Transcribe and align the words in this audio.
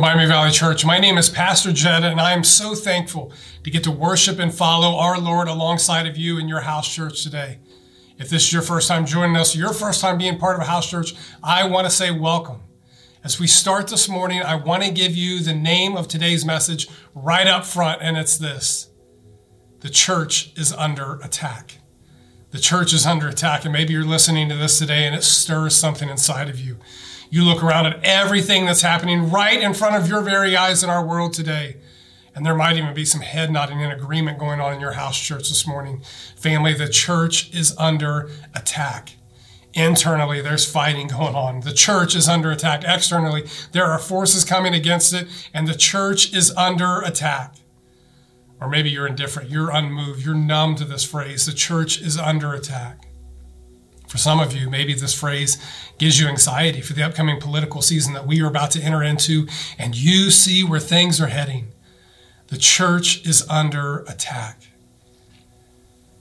Miami 0.00 0.24
Valley 0.24 0.50
Church. 0.50 0.82
My 0.82 0.98
name 0.98 1.18
is 1.18 1.28
Pastor 1.28 1.74
Jed, 1.74 2.04
and 2.04 2.18
I 2.18 2.32
am 2.32 2.42
so 2.42 2.74
thankful 2.74 3.34
to 3.62 3.70
get 3.70 3.84
to 3.84 3.90
worship 3.90 4.38
and 4.38 4.52
follow 4.52 4.96
our 4.96 5.20
Lord 5.20 5.46
alongside 5.46 6.06
of 6.06 6.16
you 6.16 6.38
in 6.38 6.48
your 6.48 6.60
house 6.60 6.92
church 6.92 7.22
today. 7.22 7.58
If 8.16 8.30
this 8.30 8.44
is 8.44 8.52
your 8.52 8.62
first 8.62 8.88
time 8.88 9.04
joining 9.04 9.36
us, 9.36 9.54
your 9.54 9.74
first 9.74 10.00
time 10.00 10.16
being 10.16 10.38
part 10.38 10.56
of 10.56 10.62
a 10.62 10.64
house 10.64 10.88
church, 10.88 11.14
I 11.42 11.64
want 11.64 11.86
to 11.86 11.90
say 11.90 12.10
welcome. 12.10 12.62
As 13.22 13.38
we 13.38 13.46
start 13.46 13.88
this 13.88 14.08
morning, 14.08 14.40
I 14.42 14.54
want 14.54 14.82
to 14.84 14.90
give 14.90 15.14
you 15.14 15.40
the 15.40 15.54
name 15.54 15.98
of 15.98 16.08
today's 16.08 16.46
message 16.46 16.88
right 17.14 17.46
up 17.46 17.66
front, 17.66 18.00
and 18.00 18.16
it's 18.16 18.38
this 18.38 18.88
The 19.80 19.90
church 19.90 20.58
is 20.58 20.72
under 20.72 21.20
attack. 21.22 21.76
The 22.52 22.58
church 22.58 22.94
is 22.94 23.04
under 23.04 23.28
attack, 23.28 23.64
and 23.64 23.72
maybe 23.72 23.92
you're 23.92 24.04
listening 24.04 24.48
to 24.48 24.56
this 24.56 24.78
today 24.78 25.06
and 25.06 25.14
it 25.14 25.24
stirs 25.24 25.76
something 25.76 26.08
inside 26.08 26.48
of 26.48 26.58
you. 26.58 26.78
You 27.32 27.44
look 27.44 27.62
around 27.62 27.86
at 27.86 28.04
everything 28.04 28.66
that's 28.66 28.82
happening 28.82 29.30
right 29.30 29.60
in 29.60 29.72
front 29.72 29.94
of 29.94 30.08
your 30.08 30.20
very 30.20 30.56
eyes 30.56 30.82
in 30.82 30.90
our 30.90 31.06
world 31.06 31.32
today. 31.32 31.76
And 32.34 32.44
there 32.44 32.56
might 32.56 32.76
even 32.76 32.92
be 32.92 33.04
some 33.04 33.20
head 33.20 33.52
nodding 33.52 33.80
and 33.82 33.92
agreement 33.92 34.38
going 34.38 34.60
on 34.60 34.74
in 34.74 34.80
your 34.80 34.92
house 34.92 35.18
church 35.18 35.48
this 35.48 35.64
morning. 35.64 36.02
Family, 36.36 36.74
the 36.74 36.88
church 36.88 37.54
is 37.54 37.76
under 37.78 38.30
attack. 38.52 39.12
Internally, 39.74 40.40
there's 40.40 40.68
fighting 40.68 41.06
going 41.06 41.36
on. 41.36 41.60
The 41.60 41.72
church 41.72 42.16
is 42.16 42.28
under 42.28 42.50
attack. 42.50 42.82
Externally, 42.84 43.48
there 43.70 43.84
are 43.84 44.00
forces 44.00 44.44
coming 44.44 44.74
against 44.74 45.14
it, 45.14 45.28
and 45.54 45.68
the 45.68 45.76
church 45.76 46.34
is 46.34 46.50
under 46.56 47.00
attack. 47.00 47.54
Or 48.60 48.68
maybe 48.68 48.90
you're 48.90 49.06
indifferent, 49.06 49.50
you're 49.50 49.70
unmoved, 49.70 50.24
you're 50.24 50.34
numb 50.34 50.74
to 50.76 50.84
this 50.84 51.04
phrase. 51.04 51.46
The 51.46 51.52
church 51.52 52.00
is 52.00 52.18
under 52.18 52.52
attack. 52.52 53.06
For 54.10 54.18
some 54.18 54.40
of 54.40 54.52
you, 54.52 54.68
maybe 54.68 54.92
this 54.92 55.14
phrase 55.14 55.56
gives 55.96 56.18
you 56.18 56.26
anxiety 56.26 56.80
for 56.80 56.94
the 56.94 57.04
upcoming 57.04 57.40
political 57.40 57.80
season 57.80 58.12
that 58.14 58.26
we 58.26 58.42
are 58.42 58.48
about 58.48 58.72
to 58.72 58.82
enter 58.82 59.04
into, 59.04 59.46
and 59.78 59.94
you 59.94 60.32
see 60.32 60.64
where 60.64 60.80
things 60.80 61.20
are 61.20 61.28
heading. 61.28 61.68
The 62.48 62.58
church 62.58 63.24
is 63.24 63.48
under 63.48 64.00
attack. 64.08 64.69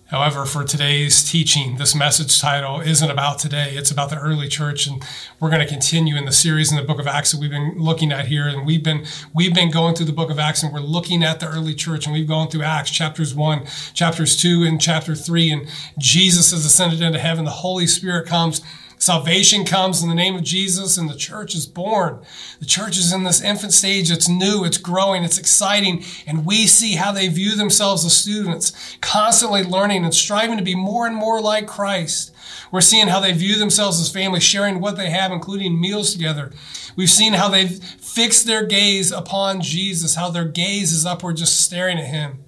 However, 0.09 0.43
for 0.45 0.63
today's 0.63 1.23
teaching, 1.23 1.77
this 1.77 1.93
message 1.93 2.41
title 2.41 2.81
isn't 2.81 3.11
about 3.11 3.37
today. 3.37 3.75
It's 3.75 3.91
about 3.91 4.09
the 4.09 4.17
early 4.17 4.47
church. 4.47 4.87
And 4.87 5.03
we're 5.39 5.51
going 5.51 5.61
to 5.61 5.71
continue 5.71 6.15
in 6.15 6.25
the 6.25 6.31
series 6.31 6.71
in 6.71 6.77
the 6.77 6.83
book 6.83 6.99
of 6.99 7.05
Acts 7.05 7.31
that 7.31 7.39
we've 7.39 7.51
been 7.51 7.75
looking 7.77 8.11
at 8.11 8.25
here. 8.25 8.47
And 8.47 8.65
we've 8.65 8.83
been, 8.83 9.05
we've 9.35 9.53
been 9.53 9.69
going 9.69 9.93
through 9.93 10.07
the 10.07 10.11
book 10.11 10.31
of 10.31 10.39
Acts 10.39 10.63
and 10.63 10.73
we're 10.73 10.79
looking 10.79 11.23
at 11.23 11.39
the 11.39 11.47
early 11.47 11.75
church 11.75 12.07
and 12.07 12.13
we've 12.13 12.27
gone 12.27 12.49
through 12.49 12.63
Acts 12.63 12.89
chapters 12.89 13.35
one, 13.35 13.67
chapters 13.93 14.35
two, 14.35 14.63
and 14.63 14.81
chapter 14.81 15.13
three. 15.13 15.51
And 15.51 15.67
Jesus 15.99 16.49
has 16.49 16.65
ascended 16.65 17.01
into 17.01 17.19
heaven. 17.19 17.45
The 17.45 17.51
Holy 17.51 17.85
Spirit 17.85 18.25
comes 18.25 18.61
Salvation 18.99 19.63
comes 19.63 20.03
in 20.03 20.09
the 20.09 20.13
name 20.13 20.35
of 20.35 20.43
Jesus 20.43 20.97
and 20.97 21.09
the 21.09 21.15
church 21.15 21.55
is 21.55 21.65
born. 21.65 22.19
The 22.59 22.65
church 22.65 22.97
is 22.97 23.13
in 23.13 23.23
this 23.23 23.41
infant 23.41 23.71
stage. 23.71 24.11
It's 24.11 24.27
new, 24.27 24.65
it's 24.65 24.77
growing, 24.77 25.23
it's 25.23 25.37
exciting. 25.37 26.03
And 26.27 26.45
we 26.45 26.67
see 26.67 26.95
how 26.95 27.13
they 27.13 27.29
view 27.29 27.55
themselves 27.55 28.03
as 28.03 28.13
students, 28.13 28.97
constantly 28.99 29.63
learning 29.63 30.03
and 30.03 30.13
striving 30.13 30.57
to 30.57 30.63
be 30.63 30.75
more 30.75 31.07
and 31.07 31.15
more 31.15 31.39
like 31.39 31.65
Christ. 31.65 32.35
We're 32.73 32.81
seeing 32.81 33.07
how 33.07 33.21
they 33.21 33.31
view 33.31 33.55
themselves 33.55 34.01
as 34.01 34.11
family, 34.11 34.41
sharing 34.41 34.81
what 34.81 34.97
they 34.97 35.09
have, 35.11 35.31
including 35.31 35.79
meals 35.79 36.11
together. 36.11 36.51
We've 36.97 37.09
seen 37.09 37.33
how 37.33 37.47
they've 37.47 37.81
fixed 37.81 38.47
their 38.47 38.65
gaze 38.65 39.13
upon 39.13 39.61
Jesus, 39.61 40.15
how 40.15 40.29
their 40.29 40.45
gaze 40.45 40.91
is 40.91 41.05
upward, 41.05 41.37
just 41.37 41.61
staring 41.61 41.99
at 41.99 42.07
him. 42.07 42.43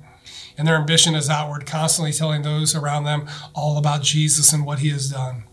And 0.58 0.68
their 0.68 0.76
ambition 0.76 1.16
is 1.16 1.30
outward, 1.30 1.66
constantly 1.66 2.12
telling 2.12 2.42
those 2.42 2.76
around 2.76 3.06
them 3.06 3.30
all 3.56 3.78
about 3.78 4.04
Jesus 4.04 4.52
and 4.52 4.66
what 4.66 4.80
he 4.80 4.90
has 4.90 5.10
done. 5.10 5.46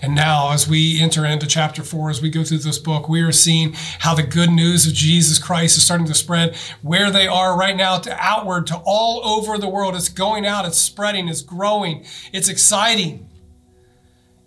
And 0.00 0.14
now, 0.14 0.52
as 0.52 0.68
we 0.68 1.00
enter 1.00 1.24
into 1.24 1.46
chapter 1.46 1.82
four, 1.82 2.10
as 2.10 2.22
we 2.22 2.30
go 2.30 2.44
through 2.44 2.58
this 2.58 2.78
book, 2.78 3.08
we 3.08 3.22
are 3.22 3.32
seeing 3.32 3.74
how 4.00 4.14
the 4.14 4.22
good 4.22 4.50
news 4.50 4.86
of 4.86 4.94
Jesus 4.94 5.38
Christ 5.38 5.76
is 5.76 5.84
starting 5.84 6.06
to 6.06 6.14
spread 6.14 6.56
where 6.82 7.10
they 7.10 7.26
are 7.26 7.56
right 7.56 7.76
now 7.76 7.98
to 7.98 8.16
outward 8.18 8.66
to 8.68 8.80
all 8.84 9.24
over 9.24 9.58
the 9.58 9.68
world. 9.68 9.94
It's 9.94 10.08
going 10.08 10.46
out, 10.46 10.64
it's 10.64 10.78
spreading, 10.78 11.28
it's 11.28 11.42
growing, 11.42 12.04
it's 12.32 12.48
exciting. 12.48 13.27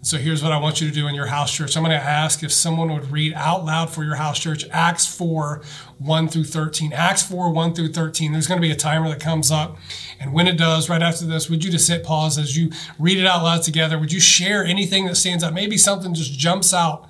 So 0.04 0.18
here's 0.18 0.42
what 0.42 0.52
I 0.52 0.58
want 0.58 0.82
you 0.82 0.88
to 0.88 0.94
do 0.94 1.08
in 1.08 1.14
your 1.14 1.28
house 1.28 1.56
church. 1.56 1.78
I'm 1.78 1.84
going 1.84 1.96
to 1.96 2.04
ask 2.04 2.42
if 2.42 2.52
someone 2.52 2.92
would 2.92 3.12
read 3.12 3.34
out 3.36 3.66
loud 3.66 3.92
for 3.92 4.04
your 4.04 4.16
house 4.16 4.40
church 4.40 4.66
Acts 4.72 5.06
4, 5.06 5.62
1 6.00 6.28
through 6.28 6.46
13. 6.46 6.92
Acts 6.92 7.22
4, 7.22 7.52
1 7.52 7.76
through 7.76 7.94
13. 7.94 8.32
There's 8.32 8.48
going 8.48 8.60
to 8.60 8.68
be 8.68 8.72
a 8.72 8.76
timer 8.76 9.10
that 9.10 9.20
comes 9.20 9.52
up. 9.52 9.78
And 10.20 10.34
when 10.34 10.48
it 10.48 10.58
does, 10.58 10.90
right 10.90 11.04
after 11.04 11.26
this, 11.26 11.52
would 11.52 11.64
you 11.64 11.70
just 11.70 11.88
hit 11.88 12.04
pause 12.04 12.40
as 12.40 12.58
you 12.58 12.72
read 12.98 13.20
it 13.20 13.28
out 13.28 13.44
loud 13.44 13.62
together? 13.62 14.00
Would 14.00 14.12
you 14.12 14.20
share 14.20 14.66
anything 14.66 15.06
that 15.06 15.16
stands 15.18 15.44
out? 15.44 15.54
Maybe 15.54 15.78
something 15.78 16.16
just 16.16 16.34
jumps 16.34 16.74
out 16.74 17.08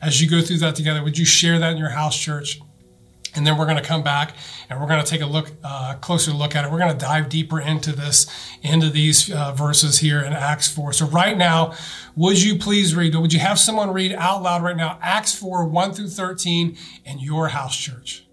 as 0.00 0.20
you 0.20 0.28
go 0.28 0.42
through 0.42 0.58
that 0.58 0.74
together. 0.74 1.04
Would 1.04 1.18
you 1.18 1.24
share 1.24 1.60
that 1.60 1.70
in 1.70 1.78
your 1.78 1.90
house 1.90 2.18
church? 2.18 2.60
And 3.34 3.46
then 3.46 3.56
we're 3.56 3.64
going 3.64 3.78
to 3.78 3.82
come 3.82 4.02
back 4.02 4.34
and 4.68 4.78
we're 4.80 4.86
going 4.86 5.02
to 5.02 5.08
take 5.08 5.22
a 5.22 5.26
look, 5.26 5.50
uh, 5.64 5.94
closer 5.94 6.32
look 6.32 6.54
at 6.54 6.64
it. 6.64 6.70
We're 6.70 6.78
going 6.78 6.92
to 6.92 6.98
dive 6.98 7.28
deeper 7.28 7.60
into 7.60 7.92
this, 7.92 8.26
into 8.62 8.90
these 8.90 9.32
uh, 9.32 9.52
verses 9.52 10.00
here 10.00 10.20
in 10.20 10.32
Acts 10.32 10.68
4. 10.68 10.92
So 10.92 11.06
right 11.06 11.36
now, 11.36 11.74
would 12.16 12.42
you 12.42 12.58
please 12.58 12.94
read, 12.94 13.14
would 13.14 13.32
you 13.32 13.40
have 13.40 13.58
someone 13.58 13.92
read 13.92 14.12
out 14.12 14.42
loud 14.42 14.62
right 14.62 14.76
now, 14.76 14.98
Acts 15.02 15.34
4, 15.34 15.66
1 15.66 15.92
through 15.92 16.08
13 16.08 16.76
in 17.04 17.18
your 17.18 17.48
house 17.48 17.76
church? 17.76 18.26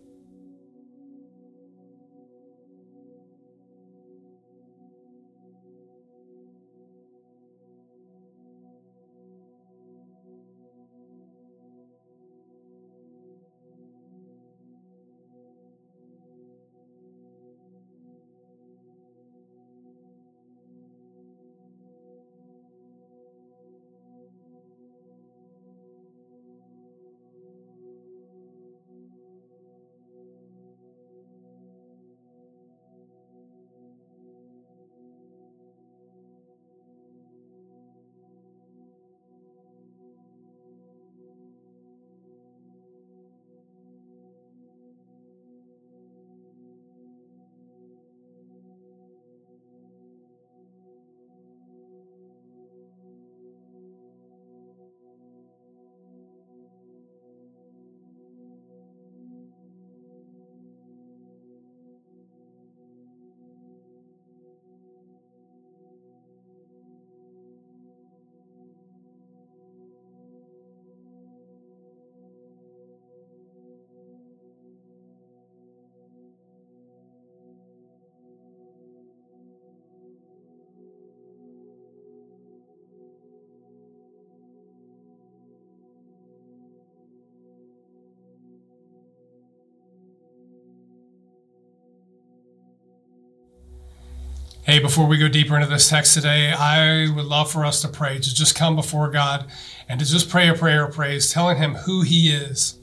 Hey, 94.70 94.78
before 94.78 95.08
we 95.08 95.18
go 95.18 95.28
deeper 95.28 95.56
into 95.56 95.66
this 95.66 95.90
text 95.90 96.14
today, 96.14 96.52
I 96.52 97.10
would 97.10 97.26
love 97.26 97.52
for 97.52 97.66
us 97.66 97.82
to 97.82 97.88
pray, 97.88 98.20
to 98.20 98.36
just 98.36 98.54
come 98.54 98.76
before 98.76 99.10
God 99.10 99.50
and 99.88 100.00
to 100.00 100.06
just 100.06 100.30
pray 100.30 100.48
a 100.48 100.54
prayer 100.54 100.86
of 100.86 100.94
praise, 100.94 101.34
telling 101.34 101.58
Him 101.58 101.74
who 101.74 102.04
He 102.04 102.30
is 102.30 102.78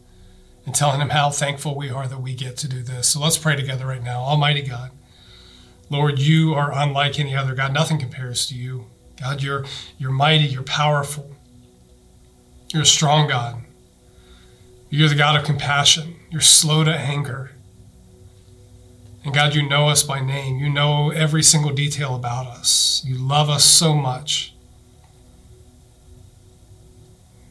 and 0.65 0.75
telling 0.75 1.00
Him 1.00 1.11
how 1.11 1.31
thankful 1.31 1.77
we 1.77 1.88
are 1.88 2.09
that 2.09 2.21
we 2.21 2.35
get 2.35 2.56
to 2.56 2.69
do 2.69 2.83
this. 2.83 3.11
So 3.11 3.21
let's 3.21 3.38
pray 3.38 3.55
together 3.55 3.87
right 3.87 4.03
now. 4.03 4.19
Almighty 4.19 4.62
God, 4.62 4.91
Lord, 5.88 6.19
you 6.19 6.55
are 6.55 6.73
unlike 6.77 7.21
any 7.21 7.37
other 7.37 7.55
God. 7.55 7.73
Nothing 7.73 8.00
compares 8.00 8.47
to 8.47 8.56
you. 8.56 8.87
God, 9.21 9.41
you're, 9.41 9.65
you're 9.97 10.11
mighty, 10.11 10.47
you're 10.47 10.65
powerful, 10.65 11.37
you're 12.73 12.83
a 12.83 12.85
strong 12.87 13.29
God. 13.29 13.62
You're 14.91 15.09
the 15.09 15.15
God 15.15 15.38
of 15.38 15.47
compassion, 15.47 16.17
you're 16.31 16.41
slow 16.41 16.83
to 16.83 16.93
anger. 16.93 17.53
And 19.26 19.34
God, 19.34 19.56
you 19.56 19.69
know 19.69 19.88
us 19.88 20.05
by 20.05 20.20
name. 20.20 20.58
You 20.58 20.69
know 20.69 21.11
every 21.11 21.43
single 21.43 21.73
detail 21.73 22.14
about 22.14 22.46
us. 22.46 23.02
You 23.05 23.19
love 23.19 23.50
us 23.50 23.64
so 23.64 23.93
much. 23.93 24.55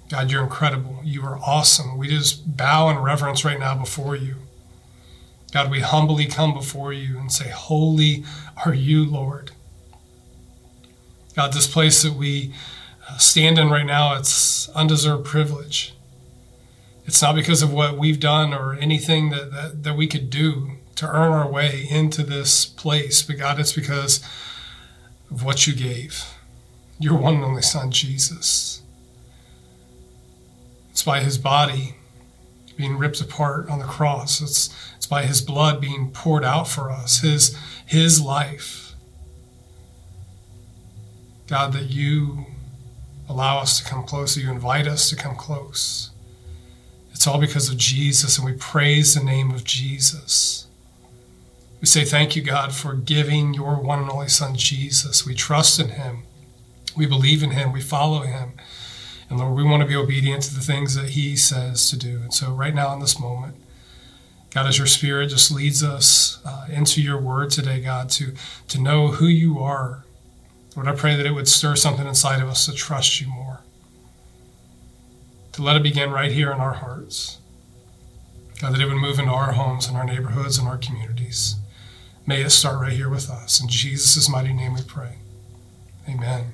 God, 0.07 0.31
you're 0.31 0.41
incredible. 0.41 1.01
You 1.03 1.23
are 1.23 1.37
awesome. 1.37 1.97
We 1.97 2.07
just 2.07 2.55
bow 2.55 2.87
in 2.87 2.99
reverence 2.99 3.43
right 3.43 3.59
now 3.59 3.75
before 3.75 4.15
you. 4.15 4.35
God, 5.51 5.69
we 5.69 5.81
humbly 5.81 6.27
come 6.27 6.53
before 6.53 6.93
you 6.93 7.19
and 7.19 7.29
say, 7.29 7.49
Holy 7.49 8.23
are 8.65 8.73
you, 8.73 9.03
Lord. 9.03 9.51
God, 11.35 11.51
this 11.51 11.67
place 11.67 12.03
that 12.03 12.13
we 12.13 12.53
uh, 13.09 13.17
stand 13.17 13.59
in 13.59 13.69
right 13.69 13.85
now, 13.85 14.15
it's 14.15 14.69
undeserved 14.69 15.25
privilege. 15.25 15.93
It's 17.05 17.21
not 17.21 17.35
because 17.35 17.61
of 17.61 17.73
what 17.73 17.97
we've 17.97 18.19
done 18.19 18.53
or 18.53 18.75
anything 18.75 19.31
that, 19.31 19.51
that, 19.51 19.83
that 19.83 19.97
we 19.97 20.07
could 20.07 20.29
do 20.29 20.77
to 20.95 21.07
earn 21.07 21.31
our 21.31 21.49
way 21.49 21.87
into 21.89 22.23
this 22.23 22.65
place, 22.65 23.21
but 23.21 23.37
God, 23.37 23.59
it's 23.59 23.73
because 23.73 24.23
of 25.29 25.43
what 25.43 25.67
you 25.67 25.73
gave 25.75 26.23
your 26.99 27.17
one 27.17 27.35
and 27.35 27.43
only 27.43 27.61
Son, 27.61 27.91
Jesus. 27.91 28.81
It's 30.91 31.03
by 31.03 31.19
his 31.19 31.37
body 31.37 31.95
being 32.77 32.97
ripped 32.97 33.21
apart 33.21 33.69
on 33.69 33.79
the 33.79 33.85
cross. 33.85 34.41
It's, 34.41 34.69
it's 34.95 35.05
by 35.05 35.23
his 35.23 35.41
blood 35.41 35.81
being 35.81 36.11
poured 36.11 36.43
out 36.43 36.67
for 36.67 36.89
us, 36.89 37.19
his, 37.19 37.57
his 37.85 38.21
life. 38.21 38.93
God, 41.47 41.73
that 41.73 41.89
you 41.89 42.45
allow 43.29 43.59
us 43.59 43.79
to 43.79 43.85
come 43.85 44.03
close, 44.03 44.37
you 44.37 44.51
invite 44.51 44.87
us 44.87 45.09
to 45.09 45.15
come 45.15 45.35
close. 45.35 46.11
It's 47.11 47.27
all 47.27 47.39
because 47.39 47.69
of 47.69 47.77
Jesus, 47.77 48.37
and 48.37 48.45
we 48.45 48.53
praise 48.53 49.15
the 49.15 49.23
name 49.23 49.51
of 49.51 49.63
Jesus. 49.63 50.64
We 51.85 51.89
say 51.89 52.03
thank 52.03 52.35
you, 52.35 52.41
God, 52.41 52.73
for 52.73 52.95
giving 52.95 53.53
your 53.53 53.75
one 53.75 53.99
and 53.99 54.09
only 54.09 54.27
Son, 54.27 54.55
Jesus. 54.55 55.23
We 55.23 55.35
trust 55.35 55.79
in 55.79 55.89
him. 55.89 56.23
We 56.97 57.05
believe 57.05 57.43
in 57.43 57.51
him. 57.51 57.71
We 57.71 57.79
follow 57.79 58.21
him. 58.21 58.53
And 59.29 59.37
Lord, 59.37 59.55
we 59.55 59.63
want 59.63 59.83
to 59.83 59.87
be 59.87 59.95
obedient 59.95 60.41
to 60.45 60.55
the 60.55 60.61
things 60.61 60.95
that 60.95 61.11
he 61.11 61.35
says 61.35 61.87
to 61.91 61.95
do. 61.95 62.23
And 62.23 62.33
so, 62.33 62.51
right 62.51 62.73
now, 62.73 62.91
in 62.95 63.01
this 63.01 63.19
moment, 63.19 63.57
God, 64.49 64.65
as 64.65 64.79
your 64.79 64.87
spirit 64.87 65.27
just 65.27 65.51
leads 65.51 65.83
us 65.83 66.39
uh, 66.43 66.65
into 66.71 67.03
your 67.03 67.21
word 67.21 67.51
today, 67.51 67.79
God, 67.81 68.09
to, 68.09 68.33
to 68.67 68.81
know 68.81 69.09
who 69.09 69.27
you 69.27 69.59
are, 69.59 70.05
Lord, 70.75 70.87
I 70.87 70.95
pray 70.95 71.15
that 71.15 71.27
it 71.27 71.35
would 71.35 71.47
stir 71.47 71.75
something 71.75 72.07
inside 72.07 72.41
of 72.41 72.49
us 72.49 72.65
to 72.65 72.73
trust 72.73 73.21
you 73.21 73.27
more, 73.27 73.59
to 75.51 75.61
let 75.61 75.75
it 75.75 75.83
begin 75.83 76.09
right 76.09 76.31
here 76.31 76.51
in 76.51 76.59
our 76.59 76.73
hearts. 76.73 77.37
God, 78.59 78.73
that 78.73 78.81
it 78.81 78.87
would 78.87 78.97
move 78.97 79.19
into 79.19 79.31
our 79.31 79.51
homes 79.51 79.87
and 79.87 79.95
our 79.95 80.03
neighborhoods 80.03 80.57
and 80.57 80.67
our 80.67 80.79
communities. 80.79 81.57
May 82.27 82.41
it 82.41 82.49
start 82.49 82.81
right 82.81 82.93
here 82.93 83.09
with 83.09 83.29
us. 83.29 83.61
In 83.61 83.67
Jesus' 83.67 84.27
mighty 84.27 84.51
name 84.51 84.73
we 84.73 84.81
pray. 84.81 85.17
Amen. 86.09 86.53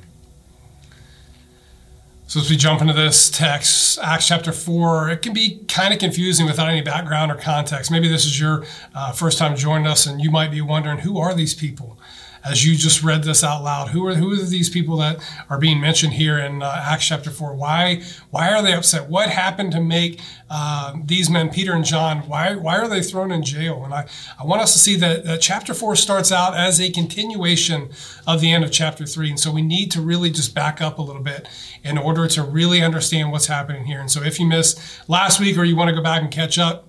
So, 2.28 2.40
as 2.40 2.50
we 2.50 2.56
jump 2.56 2.82
into 2.82 2.94
this 2.94 3.30
text, 3.30 4.00
Acts 4.02 4.28
chapter 4.28 4.54
4, 4.54 5.10
it 5.10 5.22
can 5.22 5.34
be 5.34 5.66
kind 5.68 5.94
of 5.94 6.00
confusing 6.00 6.46
without 6.46 6.70
any 6.70 6.82
background 6.82 7.30
or 7.32 7.36
context. 7.36 7.92
Maybe 7.92 8.08
this 8.08 8.26
is 8.26 8.40
your 8.40 8.66
uh, 8.96 9.12
first 9.12 9.38
time 9.38 9.56
joining 9.56 9.86
us, 9.86 10.06
and 10.06 10.22
you 10.22 10.32
might 10.32 10.50
be 10.50 10.62
wondering 10.62 11.00
who 11.00 11.20
are 11.20 11.34
these 11.34 11.54
people? 11.54 11.98
As 12.44 12.66
you 12.66 12.76
just 12.76 13.04
read 13.04 13.24
this 13.24 13.44
out 13.44 13.64
loud. 13.64 13.90
Who 13.90 14.06
are 14.08 14.16
who 14.16 14.32
are 14.34 14.44
these 14.44 14.70
people 14.70 14.98
that 14.98 15.20
are 15.50 15.58
being 15.58 15.80
mentioned 15.80 16.14
here 16.14 16.38
in 16.40 16.62
uh, 16.62 16.84
Acts 16.86 17.08
chapter 17.08 17.30
four? 17.30 17.56
Why 17.56 18.04
why 18.30 18.52
are 18.52 18.62
they 18.62 18.74
upset? 18.74 19.10
What 19.10 19.30
happened 19.30 19.72
to 19.74 19.82
make 19.82 20.20
uh, 20.50 20.96
these 21.06 21.30
men, 21.30 21.50
Peter 21.50 21.74
and 21.74 21.86
John, 21.86 22.20
why 22.28 22.56
why 22.56 22.78
are 22.78 22.88
they 22.88 23.02
thrown 23.02 23.32
in 23.32 23.44
jail? 23.44 23.84
And 23.84 23.94
I, 23.94 24.08
I 24.40 24.46
want 24.46 24.62
us 24.62 24.74
to 24.74 24.80
see 24.80 24.96
that, 24.98 25.24
that 25.26 25.42
chapter 25.42 25.74
four 25.74 25.96
starts 25.96 26.32
out 26.32 26.56
as 26.56 26.80
a 26.82 26.90
continuation 26.90 27.90
of 28.28 28.42
the 28.42 28.52
end 28.52 28.64
of 28.64 28.72
chapter 28.72 29.06
three, 29.06 29.30
and 29.30 29.40
so 29.40 29.52
we 29.52 29.62
need 29.62 29.92
to 29.92 30.02
really 30.02 30.30
just 30.30 30.56
back 30.56 30.82
up 30.82 30.98
a 30.98 31.02
little 31.02 31.24
bit 31.24 31.48
in 31.84 31.98
order 31.98 32.28
to 32.28 32.44
really 32.44 32.82
understand 32.82 33.32
what's 33.32 33.48
happening 33.48 33.86
here. 33.86 34.00
And 34.00 34.10
so 34.10 34.24
if 34.24 34.40
you 34.40 34.46
missed 34.46 34.80
last 35.08 35.40
week 35.40 35.58
or 35.58 35.64
you 35.64 35.76
want 35.76 35.90
to 35.90 35.96
go 35.96 36.02
back 36.02 36.22
and 36.22 36.32
catch 36.32 36.58
up, 36.60 36.88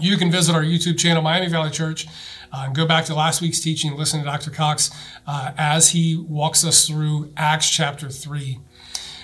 you 0.00 0.16
can 0.16 0.30
visit 0.30 0.54
our 0.54 0.62
YouTube 0.62 0.98
channel, 0.98 1.22
Miami 1.22 1.48
Valley 1.48 1.70
Church. 1.70 2.06
Uh, 2.52 2.68
go 2.68 2.86
back 2.86 3.06
to 3.06 3.14
last 3.14 3.40
week's 3.40 3.60
teaching, 3.60 3.96
listen 3.96 4.20
to 4.20 4.26
Dr. 4.26 4.50
Cox 4.50 4.90
uh, 5.26 5.52
as 5.56 5.90
he 5.90 6.16
walks 6.16 6.64
us 6.64 6.86
through 6.86 7.32
Acts 7.36 7.70
chapter 7.70 8.10
3. 8.10 8.58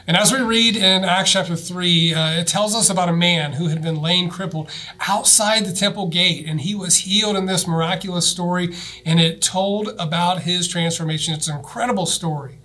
And 0.07 0.17
as 0.17 0.33
we 0.33 0.41
read 0.41 0.75
in 0.75 1.05
Acts 1.05 1.33
chapter 1.33 1.55
3, 1.55 2.15
uh, 2.15 2.41
it 2.41 2.47
tells 2.47 2.75
us 2.75 2.89
about 2.89 3.11
a 3.11 3.13
man 3.13 3.53
who 3.53 3.69
had 3.69 3.83
been 3.83 4.01
laying 4.01 4.31
crippled 4.31 4.71
outside 5.07 5.67
the 5.67 5.75
temple 5.75 6.09
gate, 6.09 6.47
and 6.47 6.63
he 6.63 6.75
was 6.75 7.01
healed 7.01 7.37
in 7.37 7.45
this 7.45 7.67
miraculous 7.67 8.27
story, 8.27 8.75
and 9.05 9.21
it 9.21 9.43
told 9.43 9.89
about 9.99 10.43
his 10.43 10.67
transformation. 10.67 11.35
It's 11.35 11.49
an 11.49 11.59
incredible 11.59 12.07
story. 12.07 12.59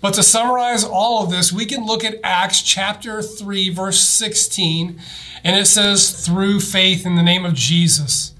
But 0.00 0.14
to 0.14 0.22
summarize 0.22 0.82
all 0.82 1.22
of 1.22 1.30
this, 1.30 1.52
we 1.52 1.66
can 1.66 1.84
look 1.84 2.02
at 2.04 2.20
Acts 2.24 2.62
chapter 2.62 3.20
3, 3.20 3.68
verse 3.68 4.00
16, 4.00 4.98
and 5.44 5.56
it 5.60 5.66
says, 5.66 6.24
through 6.24 6.60
faith 6.60 7.04
in 7.04 7.16
the 7.16 7.22
name 7.22 7.44
of 7.44 7.52
Jesus. 7.52 8.32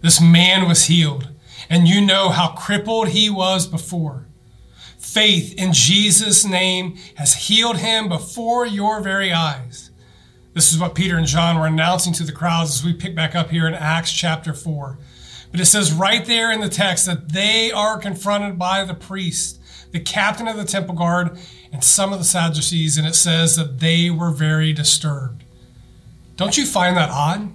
This 0.00 0.20
man 0.20 0.68
was 0.68 0.86
healed, 0.86 1.28
and 1.68 1.88
you 1.88 2.00
know 2.00 2.28
how 2.28 2.52
crippled 2.52 3.08
he 3.08 3.28
was 3.28 3.66
before. 3.66 4.26
Faith 4.96 5.54
in 5.54 5.72
Jesus' 5.72 6.44
name 6.44 6.96
has 7.16 7.48
healed 7.48 7.78
him 7.78 8.08
before 8.08 8.66
your 8.66 9.00
very 9.00 9.32
eyes. 9.32 9.90
This 10.54 10.72
is 10.72 10.78
what 10.78 10.94
Peter 10.94 11.16
and 11.16 11.26
John 11.26 11.58
were 11.58 11.66
announcing 11.66 12.12
to 12.14 12.24
the 12.24 12.32
crowds 12.32 12.70
as 12.70 12.84
we 12.84 12.92
pick 12.92 13.14
back 13.14 13.34
up 13.34 13.50
here 13.50 13.66
in 13.66 13.74
Acts 13.74 14.12
chapter 14.12 14.52
4. 14.52 14.98
But 15.50 15.60
it 15.60 15.66
says 15.66 15.92
right 15.92 16.24
there 16.24 16.52
in 16.52 16.60
the 16.60 16.68
text 16.68 17.06
that 17.06 17.32
they 17.32 17.72
are 17.72 17.98
confronted 17.98 18.58
by 18.58 18.84
the 18.84 18.94
priest, 18.94 19.60
the 19.92 20.00
captain 20.00 20.46
of 20.46 20.56
the 20.56 20.64
temple 20.64 20.94
guard, 20.94 21.38
and 21.72 21.82
some 21.82 22.12
of 22.12 22.18
the 22.18 22.24
Sadducees, 22.24 22.98
and 22.98 23.06
it 23.06 23.14
says 23.14 23.56
that 23.56 23.80
they 23.80 24.10
were 24.10 24.30
very 24.30 24.72
disturbed. 24.72 25.44
Don't 26.36 26.56
you 26.56 26.66
find 26.66 26.96
that 26.96 27.10
odd? 27.10 27.50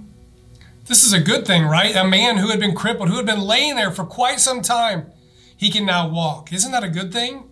This 0.85 1.05
is 1.05 1.13
a 1.13 1.19
good 1.19 1.47
thing, 1.47 1.63
right? 1.63 1.95
A 1.95 2.03
man 2.03 2.37
who 2.37 2.49
had 2.49 2.59
been 2.59 2.75
crippled, 2.75 3.09
who 3.09 3.15
had 3.15 3.25
been 3.25 3.41
laying 3.41 3.75
there 3.75 3.91
for 3.91 4.03
quite 4.03 4.39
some 4.39 4.61
time, 4.61 5.11
he 5.55 5.69
can 5.69 5.85
now 5.85 6.09
walk. 6.09 6.51
Isn't 6.51 6.73
that 6.73 6.83
a 6.83 6.89
good 6.89 7.13
thing? 7.13 7.49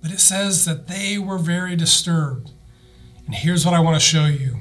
But 0.00 0.10
it 0.10 0.20
says 0.20 0.64
that 0.64 0.88
they 0.88 1.18
were 1.18 1.38
very 1.38 1.76
disturbed. 1.76 2.50
And 3.26 3.34
here's 3.34 3.64
what 3.66 3.74
I 3.74 3.80
want 3.80 3.96
to 3.96 4.00
show 4.00 4.24
you 4.24 4.56